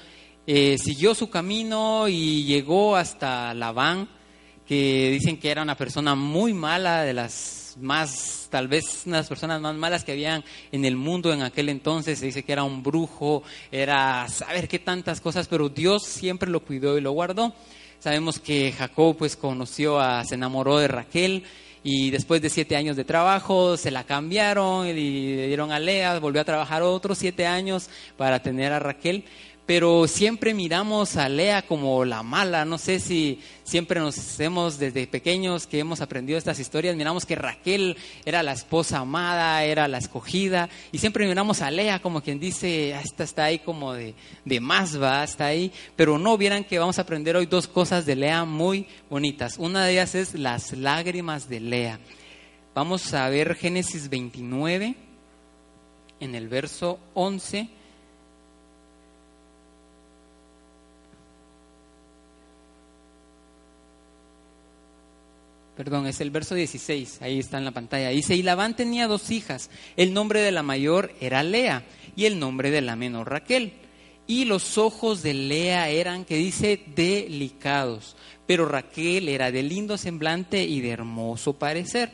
eh, 0.48 0.78
siguió 0.78 1.14
su 1.14 1.30
camino 1.30 2.08
y 2.08 2.46
llegó 2.46 2.96
hasta 2.96 3.54
Labán, 3.54 4.08
que 4.66 5.10
dicen 5.12 5.38
que 5.38 5.52
era 5.52 5.64
una 5.64 5.76
persona 5.76 6.16
muy 6.16 6.54
mala, 6.54 7.04
de 7.04 7.14
las 7.14 7.76
más, 7.82 8.48
tal 8.50 8.70
vez 8.70 9.02
una 9.06 9.18
de 9.18 9.24
las 9.24 9.28
personas 9.28 9.60
más 9.60 9.76
malas 9.76 10.06
que 10.06 10.14
habían 10.14 10.46
en 10.72 10.86
el 10.86 10.96
mundo 10.96 11.34
en 11.34 11.42
aquel 11.42 11.68
entonces. 11.68 12.18
Se 12.18 12.28
dice 12.28 12.44
que 12.44 12.54
era 12.54 12.64
un 12.64 12.84
brujo, 12.84 13.44
era 13.70 14.30
saber 14.30 14.70
qué 14.70 14.80
tantas 14.80 15.20
cosas, 15.20 15.50
pero 15.50 15.68
Dios 15.68 16.04
siempre 16.04 16.50
lo 16.50 16.62
cuidó 16.62 16.98
y 16.98 17.02
lo 17.02 17.12
guardó. 17.12 17.54
Sabemos 18.00 18.40
que 18.40 18.72
Jacob 18.72 19.18
pues 19.18 19.36
conoció 19.36 20.00
a, 20.00 20.24
se 20.24 20.36
enamoró 20.36 20.78
de 20.78 20.88
Raquel 20.88 21.44
y 21.88 22.10
después 22.10 22.42
de 22.42 22.50
siete 22.50 22.76
años 22.76 22.98
de 22.98 23.06
trabajo 23.06 23.78
se 23.78 23.92
la 23.92 24.04
cambiaron 24.04 24.88
y 24.88 24.94
le 24.94 25.46
dieron 25.46 25.72
a 25.72 25.78
Lea, 25.78 26.18
volvió 26.18 26.42
a 26.42 26.44
trabajar 26.44 26.82
otros 26.82 27.20
siete 27.20 27.46
años 27.46 27.92
para 28.18 28.42
tener 28.42 28.74
a 28.74 28.80
Raquel. 28.80 29.24
Pero 29.66 30.08
siempre 30.08 30.54
miramos 30.54 31.18
a 31.18 31.28
Lea 31.28 31.64
como 31.64 32.06
la 32.06 32.22
mala. 32.22 32.66
No 32.66 32.78
sé 32.78 33.00
si 33.00 33.42
siempre 33.64 34.00
nos 34.00 34.16
hacemos 34.16 34.78
desde 34.78 35.08
pequeños 35.08 35.66
que 35.66 35.80
hemos 35.80 36.02
aprendido 36.02 36.38
estas 36.38 36.60
historias. 36.60 36.96
Miramos 36.96 37.26
que 37.26 37.36
Raquel 37.36 37.98
era 38.26 38.44
la 38.44 38.52
esposa 38.52 39.00
amada, 39.00 39.64
era 39.64 39.88
la 39.88 39.98
escogida. 39.98 40.70
Y 40.92 41.00
siempre 41.00 41.28
miramos 41.28 41.64
a 41.64 41.72
Lea 41.72 42.00
como 42.00 42.22
quien 42.22 42.40
dice, 42.40 42.94
ah, 42.94 43.02
esta 43.04 43.24
está 43.24 43.46
ahí 43.46 43.58
como 43.58 43.94
de, 43.94 44.14
de 44.46 44.60
más 44.60 45.02
va, 45.02 45.24
está 45.24 45.48
ahí. 45.48 45.72
Pero 45.96 46.20
no 46.20 46.38
vieran 46.38 46.64
que 46.64 46.78
vamos 46.78 47.00
a 47.00 47.02
aprender 47.02 47.36
hoy 47.36 47.48
dos 47.48 47.68
cosas 47.68 48.06
de 48.06 48.16
Lea 48.16 48.46
muy 48.46 48.86
bonitas. 49.10 49.58
Una 49.58 49.84
de 49.84 49.94
ellas 49.94 50.14
es 50.14 50.36
las 50.36 50.74
lágrimas 50.74 51.50
de 51.50 51.60
Lea. 51.60 52.00
Vamos 52.76 53.16
a 53.16 53.28
ver 53.30 53.56
Génesis 53.56 54.10
29 54.10 54.96
en 56.20 56.36
el 56.36 56.50
verso 56.50 57.00
11. 57.16 57.70
Perdón, 65.76 66.08
es 66.08 66.22
el 66.22 66.32
verso 66.32 66.56
16, 66.56 67.22
ahí 67.22 67.40
está 67.40 67.58
en 67.58 67.66
la 67.66 67.72
pantalla. 67.72 68.10
Dice, 68.10 68.36
y 68.36 68.44
Labán 68.44 68.76
tenía 68.76 69.08
dos 69.08 69.30
hijas. 69.32 69.70
El 69.98 70.14
nombre 70.14 70.40
de 70.40 70.52
la 70.52 70.64
mayor 70.64 71.14
era 71.20 71.44
Lea 71.44 71.84
y 72.16 72.26
el 72.26 72.40
nombre 72.40 72.72
de 72.72 72.82
la 72.82 72.96
menor 72.96 73.30
Raquel. 73.30 73.74
Y 74.26 74.46
los 74.46 74.78
ojos 74.78 75.22
de 75.22 75.34
Lea 75.34 75.90
eran, 75.90 76.24
que 76.26 76.38
dice, 76.38 76.82
delicados, 76.96 78.16
pero 78.48 78.68
Raquel 78.68 79.28
era 79.30 79.52
de 79.52 79.64
lindo 79.64 79.98
semblante 79.98 80.64
y 80.64 80.82
de 80.82 80.92
hermoso 80.92 81.54
parecer. 81.54 82.12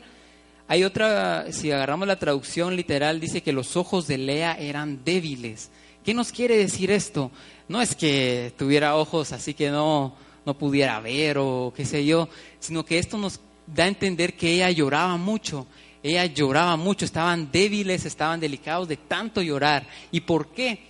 Hay 0.66 0.84
otra, 0.84 1.52
si 1.52 1.70
agarramos 1.70 2.08
la 2.08 2.18
traducción 2.18 2.76
literal, 2.76 3.20
dice 3.20 3.42
que 3.42 3.52
los 3.52 3.76
ojos 3.76 4.06
de 4.06 4.18
Lea 4.18 4.54
eran 4.58 5.04
débiles, 5.04 5.70
¿Qué 6.04 6.14
nos 6.14 6.32
quiere 6.32 6.56
decir 6.56 6.90
esto? 6.90 7.30
No 7.68 7.80
es 7.80 7.94
que 7.94 8.52
tuviera 8.58 8.96
ojos 8.96 9.30
así 9.30 9.54
que 9.54 9.70
no, 9.70 10.16
no 10.44 10.58
pudiera 10.58 10.98
ver 10.98 11.38
o 11.38 11.72
qué 11.76 11.84
sé 11.84 12.04
yo, 12.04 12.28
sino 12.58 12.84
que 12.84 12.98
esto 12.98 13.18
nos 13.18 13.40
da 13.66 13.84
a 13.84 13.88
entender 13.88 14.34
que 14.34 14.52
ella 14.52 14.70
lloraba 14.70 15.16
mucho. 15.16 15.66
Ella 16.02 16.26
lloraba 16.26 16.76
mucho, 16.76 17.04
estaban 17.04 17.50
débiles, 17.52 18.04
estaban 18.04 18.40
delicados 18.40 18.88
de 18.88 18.96
tanto 18.96 19.40
llorar. 19.40 19.86
¿Y 20.10 20.20
por 20.20 20.48
qué? 20.48 20.80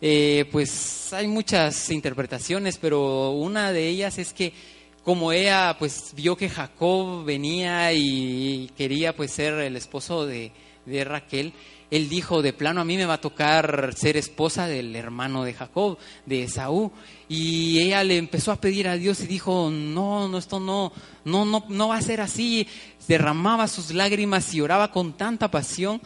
Eh, 0.00 0.46
pues 0.50 1.12
hay 1.12 1.26
muchas 1.26 1.90
interpretaciones, 1.90 2.78
pero 2.78 3.32
una 3.32 3.72
de 3.72 3.88
ellas 3.88 4.18
es 4.18 4.32
que 4.32 4.52
como 5.04 5.32
ella 5.32 5.76
pues 5.78 6.12
vio 6.14 6.36
que 6.36 6.48
Jacob 6.48 7.24
venía 7.24 7.92
y 7.92 8.70
quería 8.76 9.14
pues 9.14 9.32
ser 9.32 9.54
el 9.54 9.76
esposo 9.76 10.24
de, 10.24 10.52
de 10.86 11.04
Raquel, 11.04 11.52
él 11.90 12.08
dijo, 12.08 12.40
de 12.40 12.52
plano 12.52 12.80
a 12.80 12.84
mí 12.84 12.96
me 12.96 13.06
va 13.06 13.14
a 13.14 13.20
tocar 13.20 13.92
ser 13.96 14.16
esposa 14.16 14.68
del 14.68 14.94
hermano 14.94 15.42
de 15.42 15.54
Jacob, 15.54 15.98
de 16.24 16.44
Esaú. 16.44 16.92
Y 17.28 17.80
ella 17.80 18.04
le 18.04 18.16
empezó 18.16 18.52
a 18.52 18.60
pedir 18.60 18.86
a 18.86 18.96
Dios 18.96 19.20
y 19.20 19.26
dijo, 19.26 19.70
no, 19.70 20.28
no, 20.28 20.38
esto 20.38 20.60
no, 20.60 20.92
no, 21.24 21.44
no, 21.44 21.64
no 21.68 21.88
va 21.88 21.96
a 21.96 22.02
ser 22.02 22.20
así. 22.20 22.68
Derramaba 23.08 23.66
sus 23.66 23.92
lágrimas 23.92 24.54
y 24.54 24.60
oraba 24.60 24.92
con 24.92 25.14
tanta 25.14 25.50
pasión 25.50 26.00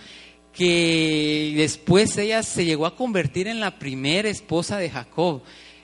que 0.55 1.53
después 1.57 2.17
ella 2.17 2.43
se 2.43 2.65
llegó 2.65 2.87
a 2.87 2.97
convertir 2.97 3.47
en 3.47 3.61
la 3.61 3.79
primera 3.79 4.29
esposa 4.29 4.79
de 4.79 4.89
Jacob. 4.89 5.43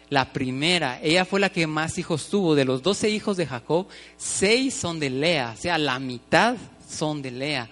La 0.09 0.33
primera, 0.33 0.99
ella 1.03 1.25
fue 1.25 1.41
la 1.41 1.51
que 1.51 1.67
más 1.67 1.99
hijos 1.99 2.29
tuvo. 2.31 2.55
De 2.55 2.65
los 2.65 2.83
doce 2.83 3.11
hijos 3.11 3.37
de 3.37 3.47
Jacob, 3.47 3.87
seis 4.17 4.75
son 4.75 4.99
de 4.99 5.11
Lea, 5.11 5.55
o 5.57 5.61
sea, 5.61 5.77
la 5.77 5.99
mitad 5.99 6.57
son 6.89 7.21
de 7.21 7.31
Lea. 7.31 7.71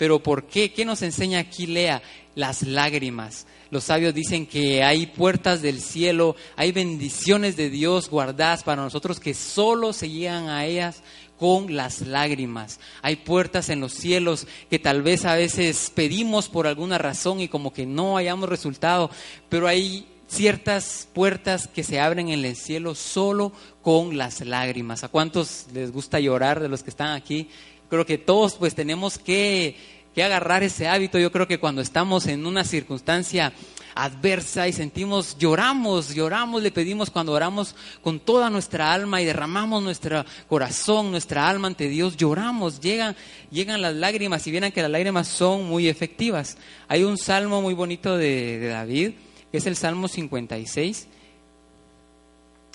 Pero 0.00 0.22
¿por 0.22 0.44
qué? 0.44 0.72
¿Qué 0.72 0.86
nos 0.86 1.02
enseña 1.02 1.40
aquí 1.40 1.66
Lea? 1.66 2.00
Las 2.34 2.62
lágrimas. 2.62 3.46
Los 3.70 3.84
sabios 3.84 4.14
dicen 4.14 4.46
que 4.46 4.82
hay 4.82 5.04
puertas 5.04 5.60
del 5.60 5.78
cielo, 5.78 6.36
hay 6.56 6.72
bendiciones 6.72 7.54
de 7.54 7.68
Dios 7.68 8.08
guardadas 8.08 8.62
para 8.62 8.80
nosotros 8.80 9.20
que 9.20 9.34
solo 9.34 9.92
se 9.92 10.08
llegan 10.08 10.48
a 10.48 10.64
ellas 10.64 11.02
con 11.38 11.76
las 11.76 12.00
lágrimas. 12.00 12.80
Hay 13.02 13.16
puertas 13.16 13.68
en 13.68 13.80
los 13.80 13.92
cielos 13.92 14.46
que 14.70 14.78
tal 14.78 15.02
vez 15.02 15.26
a 15.26 15.34
veces 15.34 15.92
pedimos 15.94 16.48
por 16.48 16.66
alguna 16.66 16.96
razón 16.96 17.40
y 17.40 17.48
como 17.48 17.74
que 17.74 17.84
no 17.84 18.16
hayamos 18.16 18.48
resultado, 18.48 19.10
pero 19.50 19.68
hay 19.68 20.06
ciertas 20.28 21.08
puertas 21.12 21.66
que 21.66 21.84
se 21.84 22.00
abren 22.00 22.30
en 22.30 22.42
el 22.42 22.56
cielo 22.56 22.94
solo 22.94 23.52
con 23.82 24.16
las 24.16 24.40
lágrimas. 24.40 25.04
¿A 25.04 25.08
cuántos 25.08 25.66
les 25.74 25.92
gusta 25.92 26.20
llorar 26.20 26.58
de 26.58 26.70
los 26.70 26.82
que 26.82 26.88
están 26.88 27.10
aquí? 27.10 27.50
Creo 27.90 28.06
que 28.06 28.16
todos 28.16 28.54
pues 28.54 28.74
tenemos 28.74 29.18
que, 29.18 29.76
que 30.14 30.22
agarrar 30.22 30.62
ese 30.62 30.88
hábito. 30.88 31.18
Yo 31.18 31.30
creo 31.30 31.46
que 31.46 31.58
cuando 31.58 31.82
estamos 31.82 32.26
en 32.26 32.46
una 32.46 32.64
circunstancia 32.64 33.52
adversa 33.94 34.68
y 34.68 34.72
sentimos, 34.72 35.36
lloramos, 35.38 36.14
lloramos, 36.14 36.62
le 36.62 36.70
pedimos 36.70 37.10
cuando 37.10 37.32
oramos 37.32 37.74
con 38.02 38.20
toda 38.20 38.48
nuestra 38.48 38.92
alma 38.92 39.20
y 39.20 39.24
derramamos 39.24 39.82
nuestro 39.82 40.24
corazón, 40.48 41.10
nuestra 41.10 41.48
alma 41.48 41.66
ante 41.66 41.88
Dios, 41.88 42.16
lloramos, 42.16 42.80
llegan, 42.80 43.16
llegan 43.50 43.82
las 43.82 43.94
lágrimas 43.94 44.46
y 44.46 44.52
vieran 44.52 44.72
que 44.72 44.82
las 44.82 44.90
lágrimas 44.90 45.28
son 45.28 45.66
muy 45.66 45.88
efectivas. 45.88 46.56
Hay 46.88 47.02
un 47.02 47.18
salmo 47.18 47.60
muy 47.60 47.74
bonito 47.74 48.16
de, 48.16 48.58
de 48.58 48.68
David, 48.68 49.10
que 49.50 49.58
es 49.58 49.66
el 49.66 49.76
Salmo 49.76 50.08
56, 50.08 51.08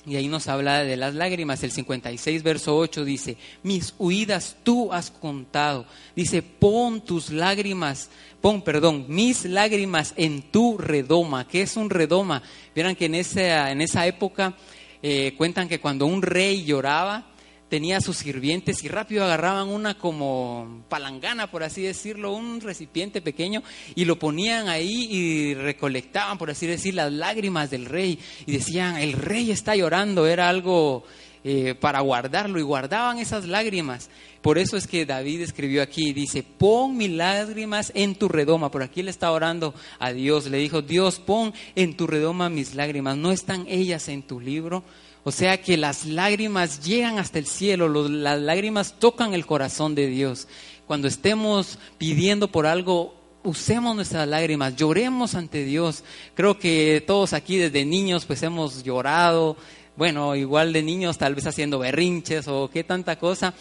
y 0.06 0.14
ahí 0.14 0.28
nos 0.28 0.46
habla 0.46 0.84
de 0.84 0.96
las 0.96 1.14
lágrimas. 1.14 1.62
El 1.64 1.72
56, 1.72 2.42
verso 2.44 2.76
8 2.76 3.04
dice, 3.04 3.36
mis 3.64 3.92
huidas 3.98 4.56
tú 4.62 4.92
has 4.92 5.10
contado. 5.10 5.84
Dice, 6.14 6.42
pon 6.42 7.00
tus 7.00 7.30
lágrimas, 7.30 8.08
pon, 8.40 8.62
perdón, 8.62 9.06
mis 9.08 9.44
lágrimas 9.44 10.14
en 10.16 10.42
tu 10.42 10.78
redoma. 10.78 11.48
¿Qué 11.48 11.62
es 11.62 11.76
un 11.76 11.90
redoma? 11.90 12.42
Vieran 12.74 12.94
que 12.94 13.06
en 13.06 13.16
esa, 13.16 13.72
en 13.72 13.82
esa 13.82 14.06
época 14.06 14.56
eh, 15.02 15.34
cuentan 15.36 15.68
que 15.68 15.80
cuando 15.80 16.06
un 16.06 16.22
rey 16.22 16.64
lloraba, 16.64 17.26
tenía 17.68 18.00
sus 18.00 18.18
sirvientes 18.18 18.84
y 18.84 18.88
rápido 18.88 19.24
agarraban 19.24 19.68
una 19.68 19.98
como 19.98 20.84
palangana, 20.88 21.50
por 21.50 21.62
así 21.62 21.82
decirlo, 21.82 22.32
un 22.32 22.60
recipiente 22.60 23.20
pequeño 23.20 23.62
y 23.94 24.04
lo 24.04 24.18
ponían 24.18 24.68
ahí 24.68 25.08
y 25.10 25.54
recolectaban, 25.54 26.38
por 26.38 26.50
así 26.50 26.66
decir, 26.66 26.94
las 26.94 27.12
lágrimas 27.12 27.70
del 27.70 27.86
rey 27.86 28.18
y 28.46 28.52
decían, 28.52 28.96
el 28.96 29.12
rey 29.12 29.50
está 29.50 29.74
llorando, 29.74 30.26
era 30.26 30.48
algo 30.48 31.04
eh, 31.48 31.74
para 31.74 32.00
guardarlo 32.00 32.58
y 32.58 32.62
guardaban 32.62 33.18
esas 33.18 33.46
lágrimas. 33.46 34.10
Por 34.42 34.58
eso 34.58 34.76
es 34.76 34.86
que 34.86 35.06
David 35.06 35.42
escribió 35.42 35.82
aquí, 35.82 36.12
dice, 36.12 36.42
pon 36.42 36.96
mis 36.96 37.10
lágrimas 37.10 37.92
en 37.94 38.14
tu 38.14 38.28
redoma. 38.28 38.70
Por 38.70 38.82
aquí 38.82 39.02
le 39.02 39.10
está 39.10 39.30
orando 39.30 39.74
a 39.98 40.12
Dios, 40.12 40.46
le 40.46 40.58
dijo, 40.58 40.82
Dios, 40.82 41.18
pon 41.18 41.52
en 41.74 41.96
tu 41.96 42.06
redoma 42.06 42.48
mis 42.48 42.74
lágrimas. 42.74 43.16
¿No 43.16 43.32
están 43.32 43.64
ellas 43.68 44.08
en 44.08 44.22
tu 44.22 44.40
libro? 44.40 44.84
O 45.28 45.32
sea 45.32 45.60
que 45.60 45.76
las 45.76 46.06
lágrimas 46.06 46.84
llegan 46.86 47.18
hasta 47.18 47.40
el 47.40 47.46
cielo, 47.46 47.88
las 48.08 48.40
lágrimas 48.40 48.94
tocan 49.00 49.34
el 49.34 49.44
corazón 49.44 49.96
de 49.96 50.06
Dios. 50.06 50.46
Cuando 50.86 51.08
estemos 51.08 51.80
pidiendo 51.98 52.46
por 52.46 52.64
algo, 52.64 53.12
usemos 53.42 53.96
nuestras 53.96 54.28
lágrimas, 54.28 54.76
lloremos 54.76 55.34
ante 55.34 55.64
Dios. 55.64 56.04
Creo 56.34 56.60
que 56.60 57.02
todos 57.04 57.32
aquí 57.32 57.56
desde 57.56 57.84
niños 57.84 58.24
pues 58.24 58.40
hemos 58.44 58.84
llorado, 58.84 59.56
bueno, 59.96 60.36
igual 60.36 60.72
de 60.72 60.82
niños 60.82 61.18
tal 61.18 61.34
vez 61.34 61.46
haciendo 61.46 61.78
berrinches 61.78 62.48
o 62.48 62.70
qué 62.70 62.84
tanta 62.84 63.18
cosa, 63.18 63.54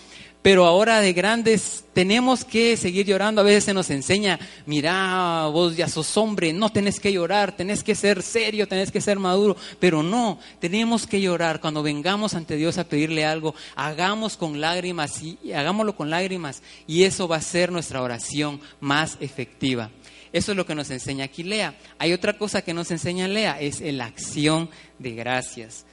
pero 0.46 0.66
ahora 0.66 1.00
de 1.00 1.12
grandes 1.12 1.86
tenemos 1.94 2.46
que 2.46 2.78
seguir 2.78 3.08
llorando. 3.08 3.42
A 3.42 3.44
veces 3.44 3.64
se 3.64 3.74
nos 3.74 3.90
enseña, 3.90 4.40
mira, 4.68 5.48
vos 5.48 5.76
ya 5.76 5.88
sos 5.88 6.16
hombre, 6.18 6.54
no 6.54 6.72
tenés 6.72 7.00
que 7.00 7.12
llorar, 7.12 7.56
tenés 7.56 7.84
que 7.84 7.96
ser 7.96 8.22
serio, 8.22 8.68
tenés 8.68 8.92
que 8.92 9.02
ser 9.02 9.18
maduro, 9.18 9.58
pero 9.80 10.04
no, 10.04 10.38
tenemos 10.60 11.08
que 11.08 11.20
llorar. 11.20 11.62
Cuando 11.62 11.82
vengamos 11.82 12.36
ante 12.36 12.58
Dios 12.58 12.78
a 12.78 12.84
pedirle 12.84 13.26
algo, 13.26 13.56
hagamos 13.76 14.38
con 14.38 14.62
lágrimas 14.62 15.20
y 15.24 15.52
hagámoslo 15.52 15.96
con 15.96 16.12
lágrimas 16.12 16.62
y 16.86 17.06
eso 17.06 17.28
va 17.28 17.38
a 17.38 17.42
ser 17.42 17.72
nuestra 17.72 18.04
oración 18.04 18.62
más 18.80 19.18
efectiva. 19.22 19.90
Eso 20.32 20.52
es 20.52 20.58
lo 20.58 20.68
que 20.68 20.76
nos 20.76 20.92
enseña 20.92 21.26
aquí 21.26 21.42
Lea. 21.42 21.76
Hay 21.98 22.14
otra 22.14 22.38
cosa 22.38 22.62
que 22.62 22.76
nos 22.76 22.92
enseña 22.92 23.28
Lea, 23.28 23.60
es 23.60 23.80
la 23.82 24.06
acción 24.06 24.70
de 25.00 25.16
gracias. 25.16 25.86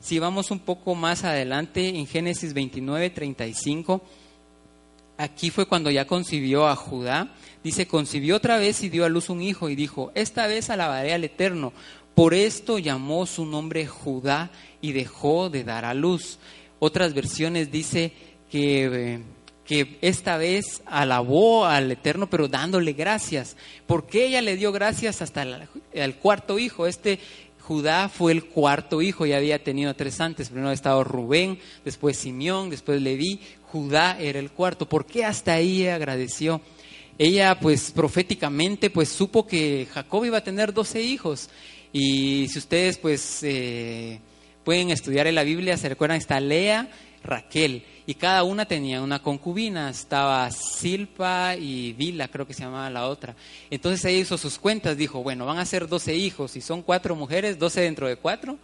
Si 0.00 0.18
vamos 0.18 0.50
un 0.50 0.60
poco 0.60 0.94
más 0.94 1.24
adelante 1.24 1.90
en 1.90 2.06
Génesis 2.06 2.54
29, 2.54 3.10
35, 3.10 4.00
aquí 5.18 5.50
fue 5.50 5.66
cuando 5.66 5.90
ya 5.90 6.06
concibió 6.06 6.66
a 6.66 6.74
Judá. 6.74 7.34
Dice, 7.62 7.86
concibió 7.86 8.36
otra 8.36 8.56
vez 8.56 8.82
y 8.82 8.88
dio 8.88 9.04
a 9.04 9.10
luz 9.10 9.28
un 9.28 9.42
hijo 9.42 9.68
y 9.68 9.76
dijo, 9.76 10.10
esta 10.14 10.46
vez 10.46 10.70
alabaré 10.70 11.12
al 11.12 11.24
Eterno. 11.24 11.74
Por 12.14 12.32
esto 12.32 12.78
llamó 12.78 13.26
su 13.26 13.44
nombre 13.44 13.86
Judá 13.86 14.50
y 14.80 14.92
dejó 14.92 15.50
de 15.50 15.64
dar 15.64 15.84
a 15.84 15.92
luz. 15.92 16.38
Otras 16.78 17.12
versiones 17.12 17.70
dice 17.70 18.12
que, 18.50 19.20
que 19.66 19.98
esta 20.00 20.38
vez 20.38 20.82
alabó 20.86 21.66
al 21.66 21.92
Eterno, 21.92 22.30
pero 22.30 22.48
dándole 22.48 22.94
gracias. 22.94 23.54
porque 23.86 24.26
ella 24.26 24.40
le 24.40 24.56
dio 24.56 24.72
gracias 24.72 25.20
hasta 25.20 25.42
el 25.92 26.14
cuarto 26.16 26.58
hijo? 26.58 26.86
Este 26.86 27.18
Judá 27.70 28.08
fue 28.08 28.32
el 28.32 28.46
cuarto 28.46 29.00
hijo, 29.00 29.26
ya 29.26 29.36
había 29.36 29.62
tenido 29.62 29.94
tres 29.94 30.20
antes. 30.20 30.48
Primero 30.48 30.72
estado 30.72 31.04
Rubén, 31.04 31.56
después 31.84 32.16
Simeón, 32.16 32.68
después 32.68 33.00
Leví. 33.00 33.38
Judá 33.70 34.18
era 34.18 34.40
el 34.40 34.50
cuarto. 34.50 34.88
¿Por 34.88 35.06
qué 35.06 35.24
hasta 35.24 35.52
ahí 35.52 35.86
agradeció? 35.86 36.60
Ella, 37.16 37.60
pues 37.60 37.92
proféticamente, 37.92 38.90
pues 38.90 39.08
supo 39.08 39.46
que 39.46 39.86
Jacob 39.94 40.24
iba 40.24 40.38
a 40.38 40.42
tener 40.42 40.74
doce 40.74 41.00
hijos. 41.00 41.48
Y 41.92 42.48
si 42.48 42.58
ustedes, 42.58 42.98
pues, 42.98 43.38
eh, 43.44 44.18
pueden 44.64 44.90
estudiar 44.90 45.28
en 45.28 45.36
la 45.36 45.44
Biblia, 45.44 45.76
se 45.76 45.88
recuerdan, 45.88 46.18
está 46.18 46.40
Lea, 46.40 46.90
Raquel 47.22 47.84
y 48.06 48.14
cada 48.14 48.42
una 48.42 48.66
tenía 48.66 49.02
una 49.02 49.22
concubina, 49.22 49.88
estaba 49.88 50.50
Silpa 50.50 51.54
y 51.56 51.92
Vila, 51.92 52.28
creo 52.28 52.46
que 52.46 52.54
se 52.54 52.64
llamaba 52.64 52.90
la 52.90 53.06
otra. 53.06 53.36
Entonces 53.70 54.04
ella 54.04 54.18
hizo 54.18 54.36
sus 54.36 54.58
cuentas, 54.58 54.96
dijo, 54.96 55.22
bueno, 55.22 55.46
van 55.46 55.58
a 55.58 55.64
ser 55.64 55.86
12 55.86 56.14
hijos, 56.14 56.56
y 56.56 56.60
son 56.60 56.82
cuatro 56.82 57.14
mujeres, 57.14 57.58
12 57.58 57.82
dentro 57.82 58.08
de 58.08 58.16
cuatro, 58.16 58.58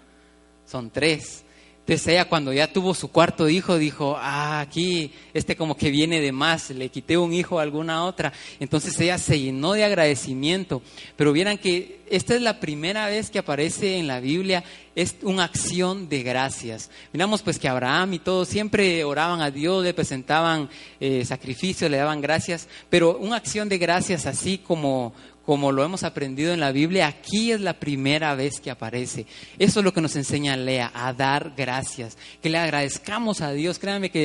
son 0.66 0.90
tres. 0.90 1.44
Entonces 1.86 2.08
ella 2.08 2.24
cuando 2.24 2.52
ya 2.52 2.72
tuvo 2.72 2.94
su 2.94 3.12
cuarto 3.12 3.48
hijo 3.48 3.78
dijo, 3.78 4.16
ah, 4.18 4.58
aquí 4.58 5.12
este 5.32 5.54
como 5.54 5.76
que 5.76 5.92
viene 5.92 6.20
de 6.20 6.32
más, 6.32 6.70
le 6.70 6.88
quité 6.88 7.16
un 7.16 7.32
hijo 7.32 7.60
a 7.60 7.62
alguna 7.62 8.04
otra. 8.04 8.32
Entonces 8.58 8.98
ella 8.98 9.18
se 9.18 9.38
llenó 9.38 9.74
de 9.74 9.84
agradecimiento. 9.84 10.82
Pero 11.14 11.32
vieran 11.32 11.58
que 11.58 12.00
esta 12.10 12.34
es 12.34 12.42
la 12.42 12.58
primera 12.58 13.06
vez 13.06 13.30
que 13.30 13.38
aparece 13.38 13.98
en 13.98 14.08
la 14.08 14.18
Biblia, 14.18 14.64
es 14.96 15.14
una 15.22 15.44
acción 15.44 16.08
de 16.08 16.24
gracias. 16.24 16.90
Miramos 17.12 17.42
pues 17.42 17.56
que 17.56 17.68
Abraham 17.68 18.14
y 18.14 18.18
todos 18.18 18.48
siempre 18.48 19.04
oraban 19.04 19.40
a 19.40 19.52
Dios, 19.52 19.84
le 19.84 19.94
presentaban 19.94 20.68
eh, 20.98 21.24
sacrificios, 21.24 21.88
le 21.88 21.98
daban 21.98 22.20
gracias, 22.20 22.66
pero 22.90 23.16
una 23.18 23.36
acción 23.36 23.68
de 23.68 23.78
gracias 23.78 24.26
así 24.26 24.58
como, 24.58 25.14
como 25.46 25.70
lo 25.70 25.84
hemos 25.84 26.02
aprendido 26.02 26.52
en 26.52 26.60
la 26.60 26.72
Biblia, 26.72 27.06
aquí 27.06 27.52
es 27.52 27.60
la 27.60 27.74
primera 27.74 28.34
vez 28.34 28.60
que 28.60 28.70
aparece. 28.70 29.26
Eso 29.58 29.80
es 29.80 29.84
lo 29.84 29.94
que 29.94 30.00
nos 30.00 30.16
enseña 30.16 30.56
Lea, 30.56 30.90
a 30.92 31.12
dar 31.12 31.52
gracias, 31.56 32.18
que 32.42 32.50
le 32.50 32.58
agradezcamos 32.58 33.40
a 33.40 33.52
Dios. 33.52 33.78
Créanme 33.78 34.10
que 34.10 34.24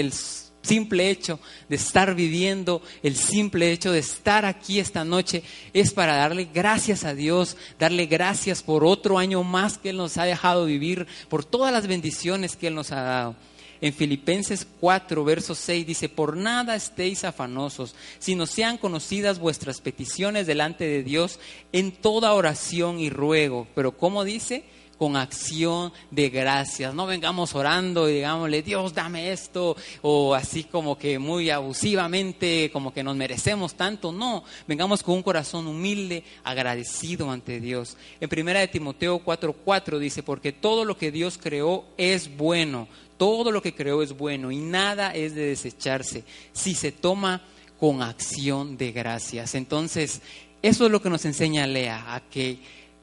simple 0.63 1.09
hecho 1.09 1.39
de 1.69 1.75
estar 1.75 2.15
viviendo, 2.15 2.81
el 3.03 3.15
simple 3.15 3.71
hecho 3.71 3.91
de 3.91 3.99
estar 3.99 4.45
aquí 4.45 4.79
esta 4.79 5.05
noche, 5.05 5.43
es 5.73 5.93
para 5.93 6.15
darle 6.15 6.49
gracias 6.51 7.03
a 7.03 7.13
Dios, 7.13 7.55
darle 7.79 8.07
gracias 8.07 8.63
por 8.63 8.83
otro 8.83 9.17
año 9.17 9.43
más 9.43 9.77
que 9.77 9.89
Él 9.89 9.97
nos 9.97 10.17
ha 10.17 10.23
dejado 10.23 10.65
vivir, 10.65 11.07
por 11.29 11.45
todas 11.45 11.71
las 11.71 11.87
bendiciones 11.87 12.55
que 12.55 12.67
Él 12.67 12.75
nos 12.75 12.91
ha 12.91 13.01
dado. 13.01 13.35
En 13.81 13.93
Filipenses 13.93 14.67
4, 14.79 15.23
verso 15.23 15.55
6 15.55 15.87
dice, 15.87 16.07
por 16.07 16.37
nada 16.37 16.75
estéis 16.75 17.23
afanosos, 17.23 17.95
sino 18.19 18.45
sean 18.45 18.77
conocidas 18.77 19.39
vuestras 19.39 19.81
peticiones 19.81 20.45
delante 20.45 20.85
de 20.85 21.03
Dios 21.03 21.39
en 21.71 21.91
toda 21.91 22.33
oración 22.33 22.99
y 22.99 23.09
ruego. 23.09 23.67
Pero 23.73 23.97
¿cómo 23.97 24.23
dice? 24.23 24.63
con 25.01 25.15
acción 25.15 25.91
de 26.11 26.29
gracias. 26.29 26.93
No 26.93 27.07
vengamos 27.07 27.55
orando 27.55 28.07
y 28.07 28.13
digámosle, 28.13 28.61
Dios, 28.61 28.93
dame 28.93 29.31
esto, 29.31 29.75
o 30.03 30.35
así 30.35 30.65
como 30.65 30.95
que 30.95 31.17
muy 31.17 31.49
abusivamente, 31.49 32.69
como 32.71 32.93
que 32.93 33.01
nos 33.01 33.15
merecemos 33.15 33.73
tanto. 33.73 34.11
No, 34.11 34.43
vengamos 34.67 35.01
con 35.01 35.15
un 35.15 35.23
corazón 35.23 35.65
humilde, 35.65 36.23
agradecido 36.43 37.31
ante 37.31 37.59
Dios. 37.59 37.97
En 38.19 38.29
primera 38.29 38.59
de 38.59 38.67
Timoteo 38.67 39.23
4:4 39.25 39.97
dice, 39.97 40.21
porque 40.21 40.51
todo 40.51 40.85
lo 40.85 40.95
que 40.95 41.11
Dios 41.11 41.39
creó 41.41 41.83
es 41.97 42.37
bueno, 42.37 42.87
todo 43.21 43.51
lo 43.51 43.61
que 43.61 43.75
creó 43.75 44.01
es 44.01 44.17
bueno 44.17 44.49
y 44.49 44.57
nada 44.57 45.13
es 45.13 45.35
de 45.35 45.45
desecharse 45.45 46.23
si 46.53 46.73
se 46.73 46.91
toma 46.91 47.43
con 47.79 48.01
acción 48.01 48.77
de 48.77 48.91
gracias. 48.91 49.53
Entonces, 49.53 50.23
eso 50.63 50.87
es 50.87 50.91
lo 50.91 51.03
que 51.03 51.11
nos 51.11 51.23
enseña 51.25 51.67
Lea, 51.67 52.15
a 52.15 52.21
que 52.21 52.57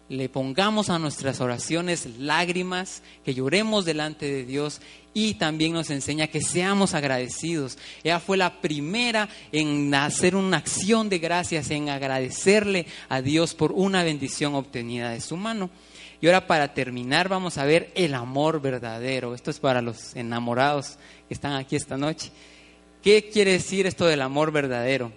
le 0.09 0.29
pongamos 0.29 0.91
a 0.91 0.99
nuestras 0.99 1.41
oraciones 1.41 2.19
lágrimas, 2.19 3.05
que 3.25 3.33
lloremos 3.33 3.85
delante 3.85 4.27
de 4.27 4.45
Dios 4.45 4.81
y 5.15 5.35
también 5.35 5.73
nos 5.73 5.89
enseña 5.91 6.27
que 6.27 6.43
seamos 6.43 6.95
agradecidos. 6.95 7.79
Ella 8.03 8.19
fue 8.19 8.37
la 8.37 8.61
primera 8.61 9.29
en 9.53 9.95
hacer 9.95 10.35
una 10.35 10.57
acción 10.57 11.09
de 11.11 11.21
gracias, 11.21 11.71
en 11.71 11.91
agradecerle 11.91 12.87
a 13.09 13.23
Dios 13.23 13.55
por 13.55 13.71
una 13.71 14.03
bendición 14.03 14.57
obtenida 14.57 15.11
de 15.11 15.21
su 15.21 15.37
mano. 15.37 15.71
Y 16.21 16.27
ahora 16.27 16.47
para 16.47 16.75
terminar 16.75 17.29
vamos 17.29 17.59
a 17.59 17.65
ver 17.65 17.93
el 17.95 18.15
amor 18.15 18.61
verdadero. 18.61 19.35
Esto 19.35 19.51
es 19.51 19.61
para 19.61 19.81
los 19.81 20.17
enamorados 20.17 20.99
que 21.29 21.35
están 21.35 21.55
aquí 21.55 21.77
esta 21.77 21.97
noche. 21.97 22.31
¿Qué 23.03 23.31
quiere 23.31 23.53
decir 23.53 23.87
esto 23.87 24.07
del 24.07 24.23
amor 24.23 24.51
verdadero? 24.51 25.13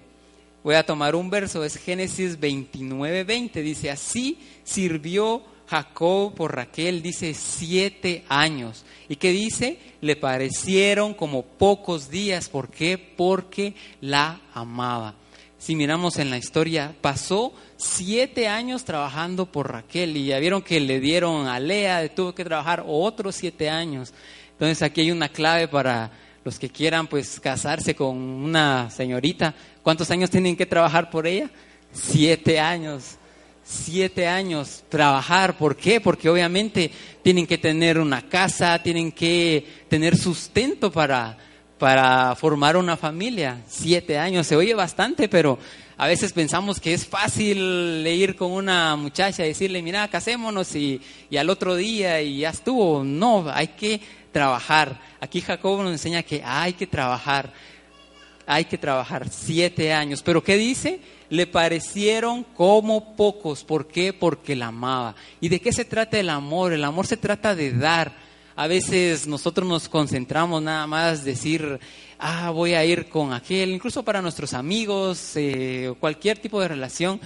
Voy 0.64 0.76
a 0.76 0.86
tomar 0.86 1.16
un 1.16 1.32
verso, 1.32 1.64
es 1.64 1.78
Génesis 1.78 2.40
29, 2.40 3.24
20. 3.24 3.62
Dice, 3.64 3.90
así 3.90 4.38
sirvió 4.64 5.42
Jacob 5.68 6.36
por 6.36 6.56
Raquel, 6.56 7.02
dice, 7.02 7.34
siete 7.34 8.24
años. 8.30 8.86
¿Y 9.10 9.16
qué 9.16 9.32
dice? 9.32 9.80
Le 10.02 10.16
parecieron 10.16 11.16
como 11.16 11.44
pocos 11.44 12.12
días. 12.12 12.48
¿Por 12.48 12.70
qué? 12.70 13.00
Porque 13.00 13.74
la 14.02 14.40
amaba. 14.54 15.16
Si 15.62 15.76
miramos 15.76 16.18
en 16.18 16.32
la 16.32 16.40
historia, 16.40 16.96
pasó 17.02 17.54
siete 17.78 18.48
años 18.48 18.84
trabajando 18.84 19.46
por 19.46 19.72
Raquel 19.72 20.18
y 20.18 20.26
ya 20.26 20.40
vieron 20.40 20.64
que 20.64 20.80
le 20.80 21.00
dieron 21.00 21.46
a 21.46 21.60
Lea, 21.60 22.16
tuvo 22.16 22.34
que 22.34 22.44
trabajar 22.44 22.84
otros 22.88 23.36
siete 23.36 23.70
años. 23.70 24.12
Entonces 24.54 24.82
aquí 24.82 25.02
hay 25.02 25.12
una 25.12 25.30
clave 25.30 25.68
para 25.68 26.10
los 26.44 26.58
que 26.58 26.68
quieran 26.68 27.06
pues 27.06 27.40
casarse 27.40 27.94
con 27.94 28.18
una 28.18 28.90
señorita, 28.90 29.54
¿cuántos 29.84 30.10
años 30.10 30.32
tienen 30.32 30.58
que 30.58 30.66
trabajar 30.66 31.12
por 31.12 31.28
ella? 31.28 31.52
Siete 31.94 32.60
años. 32.60 33.18
Siete 33.64 34.28
años 34.28 34.84
trabajar. 34.90 35.60
¿Por 35.60 35.78
qué? 35.78 36.02
Porque 36.02 36.28
obviamente 36.28 36.90
tienen 37.22 37.46
que 37.46 37.60
tener 37.60 38.00
una 38.00 38.28
casa, 38.28 38.82
tienen 38.82 39.12
que 39.12 39.64
tener 39.88 40.18
sustento 40.18 40.92
para, 40.92 41.38
para 41.82 42.36
formar 42.36 42.78
una 42.78 42.96
familia. 42.96 43.64
Siete 43.68 44.20
años. 44.20 44.46
Se 44.46 44.56
oye 44.56 44.76
bastante, 44.76 45.28
pero 45.28 45.58
a 45.98 46.06
veces 46.06 46.32
pensamos 46.32 46.80
que 46.80 46.94
es 46.94 47.08
fácil 47.08 48.06
ir 48.06 48.36
con 48.36 48.52
una 48.52 48.96
muchacha 48.96 49.44
y 49.44 49.48
decirle, 49.48 49.82
mira, 49.82 50.08
casémonos 50.08 50.76
y, 50.76 51.02
y 51.32 51.38
al 51.38 51.50
otro 51.50 51.76
día 51.76 52.22
y 52.22 52.42
ya 52.42 52.52
estuvo. 52.52 53.04
No, 53.04 53.50
hay 53.52 53.70
que 53.70 54.00
trabajar. 54.32 55.00
Aquí 55.20 55.42
Jacobo 55.42 55.82
nos 55.82 55.94
enseña 55.94 56.22
que 56.22 56.44
hay 56.46 56.74
que 56.74 56.86
trabajar, 56.86 57.52
hay 58.46 58.66
que 58.66 58.78
trabajar 58.78 59.28
siete 59.32 59.92
años. 59.92 60.22
Pero 60.22 60.44
¿qué 60.44 60.58
dice? 60.58 61.00
Le 61.32 61.48
parecieron 61.48 62.44
como 62.44 63.16
pocos. 63.16 63.64
¿Por 63.64 63.88
qué? 63.88 64.14
Porque 64.14 64.56
la 64.56 64.68
amaba. 64.68 65.16
¿Y 65.40 65.50
de 65.50 65.60
qué 65.60 65.74
se 65.74 65.86
trata 65.86 66.20
el 66.20 66.30
amor? 66.30 66.74
El 66.74 66.84
amor 66.84 67.08
se 67.08 67.18
trata 67.18 67.56
de 67.56 67.72
dar. 67.72 68.31
A 68.62 68.68
veces 68.68 69.26
nosotros 69.26 69.68
nos 69.68 69.90
concentramos 69.90 70.62
nada 70.62 70.86
más 70.86 71.26
decir, 71.26 71.80
ah, 72.20 72.52
voy 72.52 72.76
a 72.76 72.86
ir 72.86 73.10
con 73.10 73.34
aquel, 73.34 73.72
incluso 73.72 74.04
para 74.04 74.22
nuestros 74.22 74.54
amigos, 74.54 75.32
eh, 75.36 75.92
cualquier 76.00 76.38
tipo 76.38 76.62
de 76.62 76.68
relación 76.68 77.20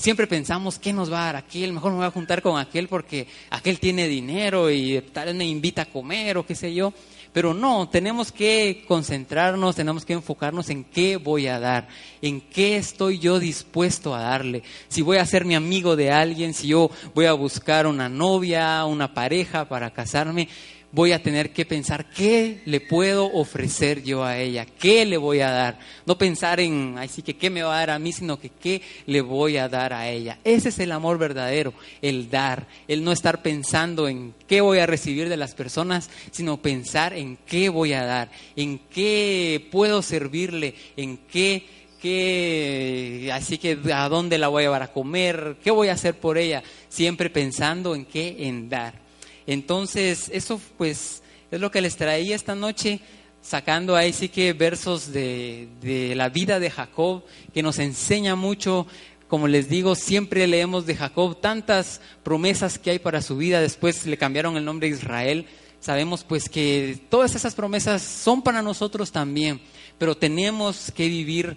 siempre 0.00 0.26
pensamos, 0.26 0.78
¿qué 0.78 0.92
nos 0.92 1.12
va 1.12 1.22
a 1.22 1.26
dar 1.26 1.36
aquel? 1.36 1.72
Mejor 1.72 1.92
me 1.92 1.98
voy 1.98 2.06
a 2.06 2.10
juntar 2.10 2.40
con 2.40 2.58
aquel 2.58 2.88
porque 2.88 3.26
aquel 3.50 3.78
tiene 3.78 4.08
dinero 4.08 4.70
y 4.70 5.00
tal 5.12 5.26
vez 5.26 5.34
me 5.34 5.44
invita 5.44 5.82
a 5.82 5.86
comer 5.86 6.38
o 6.38 6.46
qué 6.46 6.54
sé 6.54 6.72
yo. 6.74 6.92
Pero 7.32 7.54
no, 7.54 7.88
tenemos 7.88 8.32
que 8.32 8.82
concentrarnos, 8.88 9.76
tenemos 9.76 10.04
que 10.04 10.14
enfocarnos 10.14 10.68
en 10.70 10.82
qué 10.82 11.16
voy 11.16 11.46
a 11.46 11.60
dar, 11.60 11.86
en 12.22 12.40
qué 12.40 12.76
estoy 12.76 13.20
yo 13.20 13.38
dispuesto 13.38 14.14
a 14.14 14.22
darle. 14.22 14.64
Si 14.88 15.02
voy 15.02 15.18
a 15.18 15.26
ser 15.26 15.44
mi 15.44 15.54
amigo 15.54 15.94
de 15.94 16.10
alguien, 16.10 16.54
si 16.54 16.68
yo 16.68 16.90
voy 17.14 17.26
a 17.26 17.32
buscar 17.32 17.86
una 17.86 18.08
novia, 18.08 18.84
una 18.84 19.14
pareja 19.14 19.68
para 19.68 19.92
casarme, 19.92 20.48
voy 20.92 21.12
a 21.12 21.22
tener 21.22 21.52
que 21.52 21.64
pensar 21.64 22.10
qué 22.10 22.62
le 22.64 22.80
puedo 22.80 23.32
ofrecer 23.32 24.02
yo 24.02 24.24
a 24.24 24.38
ella, 24.38 24.66
qué 24.66 25.04
le 25.04 25.16
voy 25.16 25.40
a 25.40 25.50
dar. 25.50 25.78
No 26.06 26.18
pensar 26.18 26.60
en, 26.60 26.96
así 26.98 27.22
que 27.22 27.36
qué 27.36 27.50
me 27.50 27.62
va 27.62 27.76
a 27.76 27.78
dar 27.80 27.90
a 27.90 27.98
mí, 27.98 28.12
sino 28.12 28.38
que 28.40 28.48
qué 28.48 28.82
le 29.06 29.20
voy 29.20 29.56
a 29.56 29.68
dar 29.68 29.92
a 29.92 30.08
ella. 30.08 30.38
Ese 30.44 30.70
es 30.70 30.78
el 30.78 30.92
amor 30.92 31.18
verdadero, 31.18 31.72
el 32.02 32.30
dar, 32.30 32.66
el 32.88 33.04
no 33.04 33.12
estar 33.12 33.42
pensando 33.42 34.08
en 34.08 34.34
qué 34.48 34.60
voy 34.60 34.78
a 34.78 34.86
recibir 34.86 35.28
de 35.28 35.36
las 35.36 35.54
personas, 35.54 36.10
sino 36.30 36.56
pensar 36.56 37.12
en 37.12 37.38
qué 37.46 37.68
voy 37.68 37.92
a 37.92 38.04
dar, 38.04 38.30
en 38.56 38.78
qué 38.90 39.68
puedo 39.70 40.02
servirle, 40.02 40.74
en 40.96 41.18
qué 41.30 41.66
qué, 42.00 43.30
así 43.34 43.58
que 43.58 43.78
a 43.92 44.08
dónde 44.08 44.38
la 44.38 44.48
voy 44.48 44.62
a 44.62 44.64
llevar 44.64 44.82
a 44.82 44.90
comer, 44.90 45.56
qué 45.62 45.70
voy 45.70 45.88
a 45.88 45.92
hacer 45.92 46.18
por 46.18 46.38
ella, 46.38 46.62
siempre 46.88 47.28
pensando 47.28 47.94
en 47.94 48.06
qué, 48.06 48.48
en 48.48 48.70
dar. 48.70 49.09
Entonces, 49.46 50.30
eso 50.32 50.60
pues 50.76 51.22
es 51.50 51.60
lo 51.60 51.70
que 51.70 51.80
les 51.80 51.96
traía 51.96 52.36
esta 52.36 52.54
noche, 52.54 53.00
sacando 53.42 53.96
ahí 53.96 54.12
sí 54.12 54.28
que 54.28 54.52
versos 54.52 55.12
de, 55.12 55.68
de 55.80 56.14
la 56.14 56.28
vida 56.28 56.60
de 56.60 56.70
Jacob, 56.70 57.24
que 57.52 57.62
nos 57.62 57.78
enseña 57.78 58.36
mucho 58.36 58.86
como 59.30 59.46
les 59.46 59.68
digo, 59.68 59.94
siempre 59.94 60.44
leemos 60.48 60.86
de 60.86 60.96
Jacob 60.96 61.40
tantas 61.40 62.00
promesas 62.24 62.80
que 62.80 62.90
hay 62.90 62.98
para 62.98 63.22
su 63.22 63.36
vida, 63.36 63.60
después 63.60 64.04
le 64.04 64.18
cambiaron 64.18 64.56
el 64.56 64.64
nombre 64.64 64.90
de 64.90 64.96
Israel. 64.96 65.46
Sabemos 65.78 66.24
pues 66.24 66.48
que 66.48 66.98
todas 67.08 67.36
esas 67.36 67.54
promesas 67.54 68.02
son 68.02 68.42
para 68.42 68.60
nosotros 68.60 69.12
también, 69.12 69.60
pero 69.98 70.16
tenemos 70.16 70.90
que 70.90 71.06
vivir 71.06 71.56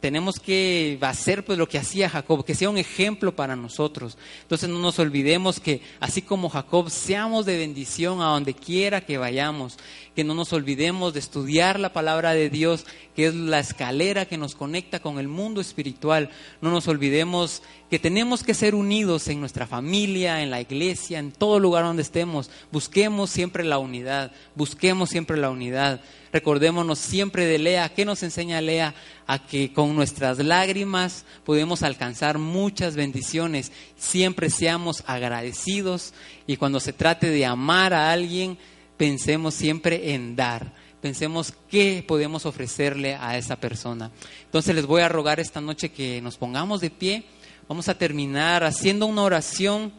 tenemos 0.00 0.40
que 0.40 0.98
hacer 1.02 1.44
pues 1.44 1.58
lo 1.58 1.68
que 1.68 1.78
hacía 1.78 2.08
Jacob, 2.08 2.44
que 2.44 2.54
sea 2.54 2.70
un 2.70 2.78
ejemplo 2.78 3.36
para 3.36 3.54
nosotros. 3.54 4.16
Entonces 4.42 4.68
no 4.68 4.78
nos 4.78 4.98
olvidemos 4.98 5.60
que 5.60 5.82
así 6.00 6.22
como 6.22 6.48
Jacob, 6.48 6.90
seamos 6.90 7.44
de 7.44 7.58
bendición 7.58 8.22
a 8.22 8.26
donde 8.26 8.54
quiera 8.54 9.02
que 9.02 9.18
vayamos, 9.18 9.76
que 10.16 10.24
no 10.24 10.34
nos 10.34 10.52
olvidemos 10.52 11.12
de 11.12 11.20
estudiar 11.20 11.78
la 11.78 11.92
palabra 11.92 12.32
de 12.32 12.48
Dios, 12.48 12.86
que 13.14 13.26
es 13.26 13.34
la 13.34 13.58
escalera 13.58 14.24
que 14.24 14.38
nos 14.38 14.54
conecta 14.54 15.00
con 15.00 15.18
el 15.18 15.28
mundo 15.28 15.60
espiritual. 15.60 16.30
No 16.62 16.70
nos 16.70 16.88
olvidemos 16.88 17.62
que 17.90 17.98
tenemos 17.98 18.42
que 18.42 18.54
ser 18.54 18.74
unidos 18.74 19.28
en 19.28 19.40
nuestra 19.40 19.66
familia, 19.66 20.42
en 20.42 20.50
la 20.50 20.60
iglesia, 20.60 21.18
en 21.18 21.30
todo 21.30 21.60
lugar 21.60 21.84
donde 21.84 22.02
estemos. 22.02 22.50
Busquemos 22.72 23.30
siempre 23.30 23.64
la 23.64 23.78
unidad, 23.78 24.32
busquemos 24.54 25.10
siempre 25.10 25.36
la 25.36 25.50
unidad. 25.50 26.00
Recordémonos 26.32 26.98
siempre 26.98 27.46
de 27.46 27.58
Lea. 27.58 27.88
¿Qué 27.88 28.04
nos 28.04 28.22
enseña 28.22 28.60
Lea? 28.60 28.94
A 29.26 29.44
que 29.44 29.72
con 29.72 29.96
nuestras 29.96 30.38
lágrimas 30.38 31.24
podemos 31.44 31.82
alcanzar 31.82 32.38
muchas 32.38 32.94
bendiciones. 32.94 33.72
Siempre 33.96 34.48
seamos 34.50 35.02
agradecidos 35.06 36.14
y 36.46 36.56
cuando 36.56 36.78
se 36.78 36.92
trate 36.92 37.30
de 37.30 37.46
amar 37.46 37.92
a 37.92 38.12
alguien, 38.12 38.58
pensemos 38.96 39.54
siempre 39.54 40.14
en 40.14 40.36
dar. 40.36 40.72
Pensemos 41.00 41.54
qué 41.68 42.04
podemos 42.06 42.46
ofrecerle 42.46 43.16
a 43.16 43.36
esa 43.36 43.56
persona. 43.56 44.10
Entonces 44.44 44.74
les 44.74 44.86
voy 44.86 45.02
a 45.02 45.08
rogar 45.08 45.40
esta 45.40 45.60
noche 45.60 45.90
que 45.90 46.20
nos 46.20 46.36
pongamos 46.36 46.80
de 46.80 46.90
pie. 46.90 47.24
Vamos 47.66 47.88
a 47.88 47.96
terminar 47.96 48.62
haciendo 48.62 49.06
una 49.06 49.22
oración. 49.22 49.92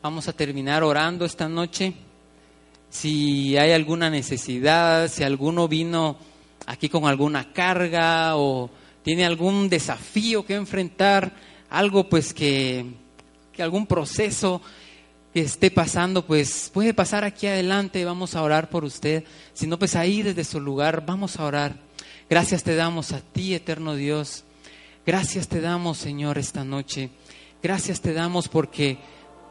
Vamos 0.00 0.28
a 0.28 0.32
terminar 0.32 0.82
orando 0.82 1.24
esta 1.24 1.48
noche. 1.48 1.92
Si 2.92 3.56
hay 3.56 3.72
alguna 3.72 4.10
necesidad, 4.10 5.08
si 5.08 5.24
alguno 5.24 5.66
vino 5.66 6.18
aquí 6.66 6.90
con 6.90 7.06
alguna 7.06 7.50
carga 7.50 8.36
o 8.36 8.68
tiene 9.02 9.24
algún 9.24 9.70
desafío 9.70 10.44
que 10.44 10.56
enfrentar, 10.56 11.32
algo 11.70 12.10
pues 12.10 12.34
que, 12.34 12.84
que 13.50 13.62
algún 13.62 13.86
proceso, 13.86 14.60
que 15.32 15.40
esté 15.40 15.70
pasando, 15.70 16.26
pues 16.26 16.70
puede 16.70 16.92
pasar 16.92 17.24
aquí 17.24 17.46
adelante, 17.46 18.04
vamos 18.04 18.34
a 18.34 18.42
orar 18.42 18.68
por 18.68 18.84
usted. 18.84 19.24
Si 19.54 19.66
no, 19.66 19.78
pues 19.78 19.96
ahí 19.96 20.20
desde 20.20 20.44
su 20.44 20.60
lugar 20.60 21.06
vamos 21.06 21.38
a 21.38 21.46
orar. 21.46 21.76
Gracias 22.28 22.62
te 22.62 22.74
damos 22.74 23.12
a 23.12 23.22
ti, 23.22 23.54
eterno 23.54 23.94
Dios. 23.94 24.44
Gracias 25.06 25.48
te 25.48 25.62
damos, 25.62 25.96
Señor, 25.96 26.36
esta 26.36 26.62
noche. 26.62 27.08
Gracias 27.62 28.02
te 28.02 28.12
damos 28.12 28.48
porque 28.48 28.98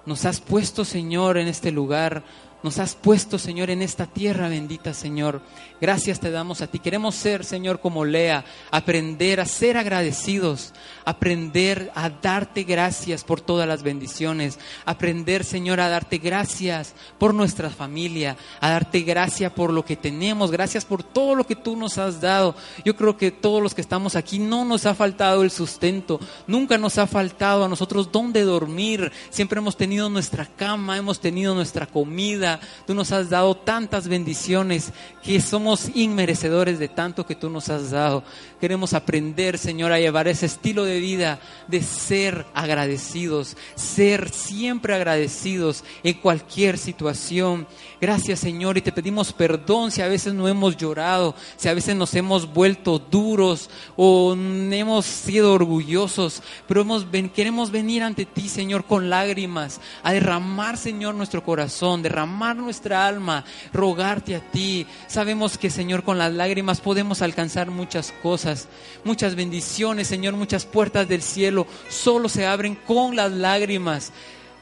nos 0.06 0.26
has 0.26 0.40
puesto, 0.40 0.86
Señor, 0.86 1.40
en 1.40 1.48
este 1.48 1.72
lugar 1.72 2.24
nos 2.64 2.78
has 2.78 2.94
puesto, 2.94 3.40
Señor, 3.40 3.70
en 3.70 3.82
esta 3.82 4.06
tierra 4.06 4.48
bendita, 4.48 4.94
Señor. 4.94 5.42
Gracias 5.80 6.20
te 6.20 6.30
damos 6.30 6.62
a 6.62 6.68
ti. 6.68 6.78
Queremos 6.78 7.16
ser, 7.16 7.44
Señor, 7.44 7.80
como 7.80 8.06
Lea, 8.06 8.46
aprender 8.70 9.40
a 9.40 9.46
ser 9.46 9.78
agradecidos, 9.78 10.74
aprender 11.04 11.92
a 11.96 12.12
darte 12.12 12.64
gracias 12.64 13.24
por 13.24 13.42
todas 13.42 13.68
las 13.68 13.82
bendiciones, 13.82 14.60
aprender, 14.86 15.44
Señor, 15.44 15.80
a 15.80 15.90
darte 15.90 16.20
gracias 16.20 16.94
por 17.18 17.34
nuestra 17.34 17.72
familia, 17.72 18.38
a 18.60 18.70
darte 18.70 19.02
gracias 19.02 19.52
por 19.54 19.74
lo 19.74 19.84
que 19.84 19.96
tenemos, 19.96 20.52
gracias 20.52 20.86
por 20.86 21.02
todo 21.02 21.34
lo 21.34 21.48
que 21.48 21.56
tú 21.56 21.76
nos 21.76 21.98
has 21.98 22.22
dado. 22.22 22.56
Yo 22.86 22.96
creo 22.96 23.18
que 23.18 23.32
todos 23.32 23.64
los 23.64 23.74
que 23.74 23.82
estamos 23.82 24.16
aquí 24.16 24.38
no 24.38 24.66
nos 24.66 24.86
ha 24.86 24.94
faltado 24.94 25.42
el 25.42 25.50
sustento, 25.50 26.20
nunca 26.46 26.78
nos 26.78 27.00
ha 27.00 27.08
faltado 27.08 27.66
a 27.66 27.70
nosotros 27.70 28.12
dónde 28.12 28.44
dormir, 28.44 29.12
siempre 29.32 29.58
hemos 29.58 29.78
tenido 29.78 30.12
nuestra 30.12 30.46
cama, 30.46 30.98
hemos 30.98 31.20
tenido 31.20 31.56
nuestra 31.56 31.88
comida 31.88 32.51
Tú 32.86 32.94
nos 32.94 33.12
has 33.12 33.30
dado 33.30 33.56
tantas 33.56 34.08
bendiciones 34.08 34.92
que 35.24 35.40
somos 35.40 35.90
inmerecedores 35.94 36.80
de 36.80 36.88
tanto 36.88 37.26
que 37.26 37.36
tú 37.36 37.50
nos 37.50 37.70
has 37.70 37.92
dado. 37.92 38.24
Queremos 38.60 38.94
aprender, 38.94 39.58
Señor, 39.58 39.92
a 39.92 40.00
llevar 40.00 40.28
ese 40.28 40.46
estilo 40.46 40.84
de 40.84 41.00
vida 41.00 41.40
de 41.68 41.82
ser 41.82 42.46
agradecidos, 42.54 43.56
ser 43.76 44.30
siempre 44.30 44.96
agradecidos 44.96 45.84
en 46.04 46.16
cualquier 46.16 46.78
situación. 46.78 47.68
Gracias, 48.00 48.40
Señor, 48.40 48.78
y 48.78 48.82
te 48.82 48.92
pedimos 48.92 49.32
perdón 49.34 49.92
si 49.92 50.02
a 50.02 50.08
veces 50.08 50.34
no 50.34 50.48
hemos 50.48 50.76
llorado, 50.78 51.36
si 51.56 51.70
a 51.70 51.74
veces 51.74 51.96
nos 51.96 52.14
hemos 52.16 52.52
vuelto 52.52 53.00
duros 53.00 53.70
o 53.96 54.34
hemos 54.34 55.06
sido 55.06 55.54
orgullosos, 55.54 56.42
pero 56.68 56.86
queremos 57.34 57.72
venir 57.72 58.04
ante 58.04 58.26
ti, 58.26 58.50
Señor, 58.50 58.86
con 58.86 59.10
lágrimas, 59.10 59.80
a 60.04 60.14
derramar, 60.14 60.78
Señor, 60.78 61.16
nuestro 61.16 61.44
corazón, 61.44 62.02
derramar 62.02 62.41
nuestra 62.56 63.08
alma, 63.08 63.46
rogarte 63.72 64.36
a 64.36 64.40
ti. 64.40 64.86
Sabemos 65.08 65.58
que, 65.58 65.70
Señor, 65.70 66.04
con 66.04 66.18
las 66.18 66.34
lágrimas 66.34 66.82
podemos 66.82 67.22
alcanzar 67.22 67.70
muchas 67.70 68.12
cosas, 68.22 68.68
muchas 69.04 69.36
bendiciones, 69.36 70.08
Señor, 70.08 70.34
muchas 70.34 70.66
puertas 70.66 71.08
del 71.08 71.22
cielo 71.22 71.68
solo 71.90 72.28
se 72.28 72.46
abren 72.46 72.76
con 72.76 73.16
las 73.16 73.32
lágrimas. 73.32 74.12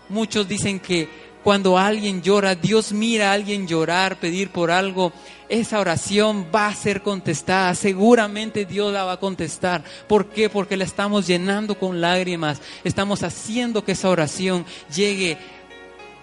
Muchos 0.09 0.47
dicen 0.47 0.79
que 0.79 1.07
cuando 1.43 1.77
alguien 1.77 2.21
llora, 2.21 2.53
Dios 2.53 2.91
mira 2.91 3.29
a 3.29 3.33
alguien 3.33 3.65
llorar, 3.65 4.19
pedir 4.19 4.51
por 4.51 4.71
algo, 4.71 5.13
esa 5.47 5.79
oración 5.79 6.47
va 6.53 6.67
a 6.67 6.75
ser 6.75 7.01
contestada. 7.01 7.73
Seguramente 7.75 8.65
Dios 8.65 8.91
la 8.91 9.05
va 9.05 9.13
a 9.13 9.19
contestar. 9.19 9.83
¿Por 10.07 10.27
qué? 10.27 10.49
Porque 10.49 10.75
la 10.75 10.83
estamos 10.83 11.25
llenando 11.25 11.79
con 11.79 12.01
lágrimas. 12.01 12.61
Estamos 12.83 13.23
haciendo 13.23 13.85
que 13.85 13.93
esa 13.93 14.09
oración 14.09 14.65
llegue 14.93 15.37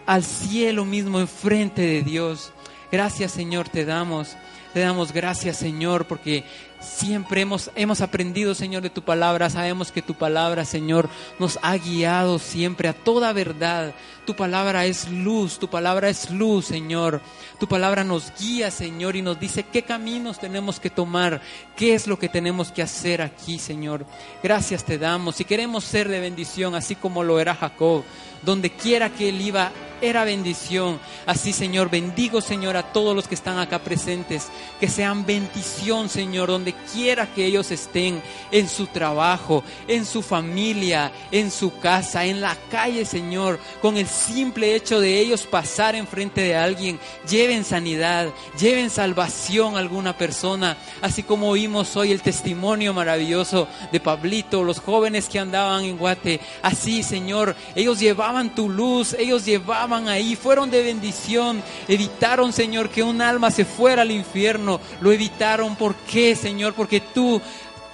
al 0.07 0.25
cielo 0.25 0.85
mismo 0.85 1.21
enfrente 1.21 1.83
de 1.83 2.03
Dios. 2.03 2.53
Gracias 2.91 3.33
Señor 3.33 3.69
te 3.69 3.85
damos. 3.85 4.37
Te 4.73 4.81
damos 4.81 5.13
gracias 5.13 5.57
Señor 5.57 6.07
porque 6.07 6.45
siempre 6.81 7.41
hemos, 7.41 7.71
hemos 7.77 8.03
aprendido 8.03 8.55
Señor 8.55 8.83
de 8.83 8.91
tu 8.91 9.03
palabra. 9.03 9.49
Sabemos 9.49 9.91
que 9.91 10.03
tu 10.03 10.15
palabra 10.15 10.65
Señor 10.67 11.09
nos 11.39 11.59
ha 11.63 11.77
guiado 11.79 12.39
siempre 12.39 12.89
a 12.89 12.93
toda 12.93 13.33
verdad. 13.33 13.95
Tu 14.27 14.37
palabra 14.37 14.85
es 14.85 15.09
luz, 15.09 15.59
tu 15.59 15.69
palabra 15.69 16.11
es 16.11 16.31
luz 16.31 16.67
Señor. 16.67 17.23
Tu 17.59 17.67
palabra 17.67 18.05
nos 18.05 18.33
guía 18.39 18.71
Señor 18.71 19.17
y 19.17 19.23
nos 19.23 19.41
dice 19.41 19.65
qué 19.65 19.83
caminos 19.83 20.39
tenemos 20.39 20.79
que 20.79 20.91
tomar, 20.91 21.41
qué 21.75 21.95
es 21.95 22.07
lo 22.07 22.19
que 22.19 22.29
tenemos 22.29 22.71
que 22.71 22.83
hacer 22.83 23.23
aquí 23.23 23.59
Señor. 23.59 24.05
Gracias 24.43 24.85
te 24.85 24.99
damos. 24.99 25.37
Si 25.37 25.45
queremos 25.47 25.85
ser 25.85 26.09
de 26.09 26.21
bendición 26.21 26.75
así 26.75 26.95
como 26.97 27.25
lo 27.25 27.41
era 27.41 27.55
Jacob 27.55 28.05
donde 28.43 28.71
quiera 28.71 29.11
que 29.11 29.29
él 29.29 29.41
iba, 29.41 29.73
era 30.01 30.25
bendición. 30.25 31.01
Así, 31.25 31.53
Señor, 31.53 31.91
bendigo, 31.91 32.41
Señor, 32.41 32.77
a 32.77 32.93
todos 32.93 33.15
los 33.15 33.29
que 33.29 33.35
están 33.35 33.59
acá 33.59 33.79
presentes. 33.79 34.49
Que 34.79 34.89
sean 34.89 35.25
bendición, 35.25 36.09
Señor, 36.09 36.49
donde 36.49 36.75
quiera 36.93 37.27
que 37.27 37.47
ellos 37.47 37.71
estén, 37.71 38.23
en 38.51 38.69
su 38.69 38.87
trabajo, 38.87 39.65
en 39.89 40.05
su 40.05 40.23
familia, 40.23 41.13
en 41.31 41.51
su 41.51 41.79
casa, 41.79 42.25
en 42.25 42.41
la 42.41 42.57
calle, 42.71 43.05
Señor. 43.05 43.59
Con 43.81 43.97
el 43.97 44.07
simple 44.07 44.75
hecho 44.75 45.01
de 45.01 45.19
ellos 45.19 45.43
pasar 45.43 45.95
enfrente 45.95 46.43
de 46.43 46.57
alguien, 46.57 46.99
lleven 47.29 47.65
sanidad, 47.65 48.29
lleven 48.59 48.91
salvación 48.91 49.77
a 49.77 49.79
alguna 49.79 50.17
persona. 50.17 50.77
Así 51.01 51.23
como 51.23 51.49
oímos 51.49 51.97
hoy 51.97 52.13
el 52.13 52.23
testimonio 52.23 52.93
maravilloso 52.93 53.69
de 53.93 54.01
Pablito, 54.01 54.63
los 54.63 54.81
jóvenes 54.81 55.29
que 55.29 55.39
andaban 55.39 55.85
en 55.85 55.97
Guate. 55.97 56.41
Así, 56.63 57.03
Señor, 57.03 57.57
ellos 57.75 57.99
llevaban 57.99 58.36
tu 58.55 58.69
luz, 58.69 59.15
ellos 59.19 59.45
llevaban 59.45 60.09
ahí, 60.09 60.37
fueron 60.37 60.71
de 60.71 60.83
bendición, 60.83 61.63
evitaron, 61.89 62.53
Señor, 62.53 62.91
que 62.91 63.03
un 63.03 63.21
alma 63.21 63.51
se 63.51 63.65
fuera 63.65 64.03
al 64.03 64.11
infierno, 64.11 64.81
lo 65.01 65.13
evitaron. 65.13 65.77
¿Por 65.77 65.95
qué, 65.95 66.37
Señor? 66.37 66.75
Porque 66.75 67.01
tú 67.01 67.41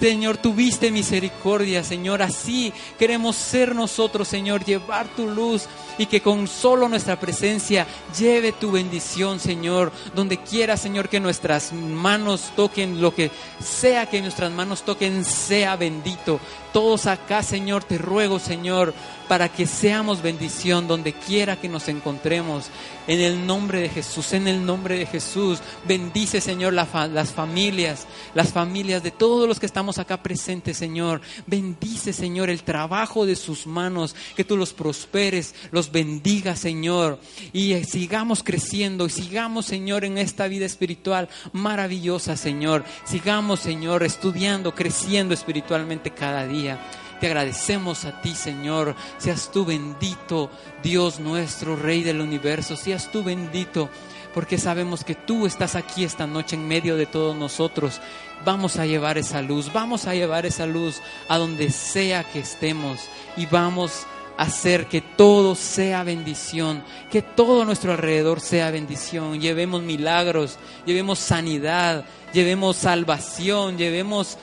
Señor, 0.03 0.37
tuviste 0.37 0.91
misericordia, 0.91 1.85
Señor. 1.85 2.23
Así 2.23 2.73
queremos 2.99 3.37
ser 3.37 3.73
nosotros, 3.73 4.27
Señor, 4.27 4.65
llevar 4.65 5.07
tu 5.15 5.29
luz 5.29 5.69
y 5.97 6.07
que 6.07 6.21
con 6.21 6.49
solo 6.49 6.89
nuestra 6.89 7.21
presencia 7.21 7.87
lleve 8.19 8.51
tu 8.51 8.73
bendición, 8.73 9.39
Señor. 9.39 9.93
Donde 10.13 10.39
quiera, 10.39 10.77
Señor, 10.77 11.09
que 11.09 11.21
nuestras 11.21 11.73
manos 11.73 12.51
toquen, 12.57 13.01
lo 13.01 13.15
que 13.15 13.31
sea 13.65 14.07
que 14.07 14.21
nuestras 14.21 14.51
manos 14.51 14.83
toquen, 14.83 15.25
sea 15.25 15.77
bendito. 15.77 16.41
Todos 16.73 17.07
acá, 17.07 17.45
Señor, 17.45 17.85
te 17.85 17.97
ruego, 17.97 18.41
Señor, 18.41 18.95
para 19.33 19.49
que 19.49 19.67
seamos 19.67 20.21
bendición 20.21 20.87
donde 20.87 21.15
quiera 21.15 21.59
que 21.59 21.67
nos 21.67 21.89
encontremos. 21.89 22.67
En 23.07 23.19
el 23.19 23.47
nombre 23.47 23.81
de 23.81 23.89
Jesús, 23.89 24.35
en 24.35 24.47
el 24.47 24.67
nombre 24.67 24.99
de 24.99 25.07
Jesús. 25.07 25.61
Bendice, 25.89 26.43
Señor, 26.43 26.75
las 26.75 27.33
familias, 27.33 28.07
las 28.35 28.53
familias 28.53 29.03
de 29.03 29.11
todos 29.11 29.49
los 29.49 29.59
que 29.59 29.65
estamos 29.65 29.97
acá 29.97 30.23
presentes, 30.23 30.77
Señor. 30.77 31.23
Bendice, 31.47 32.13
Señor, 32.13 32.51
el 32.51 32.63
trabajo 32.63 33.25
de 33.25 33.35
sus 33.35 33.67
manos, 33.67 34.15
que 34.37 34.45
tú 34.45 34.55
los 34.55 34.75
prosperes, 34.75 35.55
los 35.71 35.91
bendiga, 35.91 36.55
Señor. 36.55 37.19
Y 37.55 37.73
sigamos 37.85 38.43
creciendo 38.43 39.07
y 39.07 39.11
sigamos, 39.11 39.65
Señor, 39.65 40.05
en 40.05 40.19
esta 40.19 40.47
vida 40.47 40.67
espiritual 40.67 41.31
maravillosa, 41.55 42.37
Señor. 42.37 42.85
Sigamos, 43.07 43.61
Señor, 43.61 44.03
estudiando, 44.03 44.75
creciendo 44.75 45.33
espiritualmente 45.33 46.11
cada 46.11 46.47
día. 46.47 46.79
Te 47.23 47.29
agradecemos 47.29 48.05
a 48.05 48.21
ti, 48.21 48.35
Señor. 48.35 48.97
Seas 49.17 49.53
tú 49.53 49.65
bendito, 49.65 50.51
Dios 50.83 51.21
nuestro, 51.21 51.77
Rey 51.77 52.03
del 52.03 52.21
universo. 52.21 52.75
Seas 52.75 53.13
tú 53.13 53.23
bendito, 53.23 53.89
porque 54.35 54.59
sabemos 54.59 55.05
que 55.05 55.15
tú 55.15 55.47
estás 55.47 55.77
aquí 55.77 56.03
esta 56.03 56.27
noche 56.27 56.57
en 56.57 56.67
medio 56.67 56.97
de 56.97 57.07
todos 57.07 57.37
nosotros. 57.37 58.01
Vamos 58.45 58.77
a 58.77 58.87
llevar 58.87 59.19
esa 59.19 59.41
luz, 59.41 59.73
vamos 59.73 60.09
a 60.09 60.17
llevar 60.17 60.47
esa 60.47 60.67
luz 60.67 61.01
a 61.29 61.39
donde 61.39 61.71
sea 61.71 62.25
que 62.25 62.41
estemos 62.41 62.99
y 63.37 63.47
vamos 63.47 64.05
a 64.37 64.43
hacer 64.43 64.87
que 64.87 65.01
todo 65.01 65.55
sea 65.55 66.03
bendición, 66.03 66.83
que 67.09 67.23
todo 67.23 67.65
nuestro 67.65 67.93
alrededor 67.93 68.41
sea 68.41 68.73
bendición. 68.73 69.41
Llevemos 69.41 69.81
milagros, 69.83 70.59
llevemos 70.87 71.21
sanidad, 71.21 72.05
llevemos 72.33 72.79
salvación, 72.79 73.79
llevemos 73.79 74.39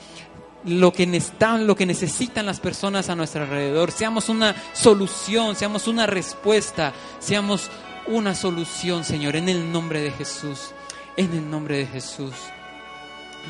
lo 0.64 0.92
que, 0.92 1.06
necesitan, 1.06 1.66
lo 1.66 1.74
que 1.74 1.86
necesitan 1.86 2.46
las 2.46 2.60
personas 2.60 3.08
a 3.08 3.16
nuestro 3.16 3.42
alrededor. 3.42 3.92
Seamos 3.92 4.28
una 4.28 4.54
solución, 4.72 5.56
seamos 5.56 5.88
una 5.88 6.06
respuesta, 6.06 6.92
seamos 7.18 7.70
una 8.06 8.34
solución, 8.34 9.04
Señor, 9.04 9.36
en 9.36 9.48
el 9.48 9.72
nombre 9.72 10.00
de 10.00 10.10
Jesús. 10.10 10.72
En 11.16 11.32
el 11.32 11.50
nombre 11.50 11.78
de 11.78 11.86
Jesús. 11.86 12.34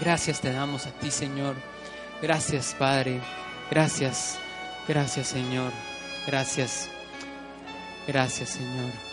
Gracias 0.01 0.41
te 0.41 0.53
damos 0.53 0.87
a 0.87 0.91
ti, 0.91 1.11
Señor. 1.11 1.57
Gracias, 2.23 2.75
Padre. 2.79 3.21
Gracias. 3.71 4.39
Gracias, 4.87 5.29
Señor. 5.29 5.73
Gracias. 6.27 6.89
Gracias, 8.07 8.51
Señor. 8.51 9.10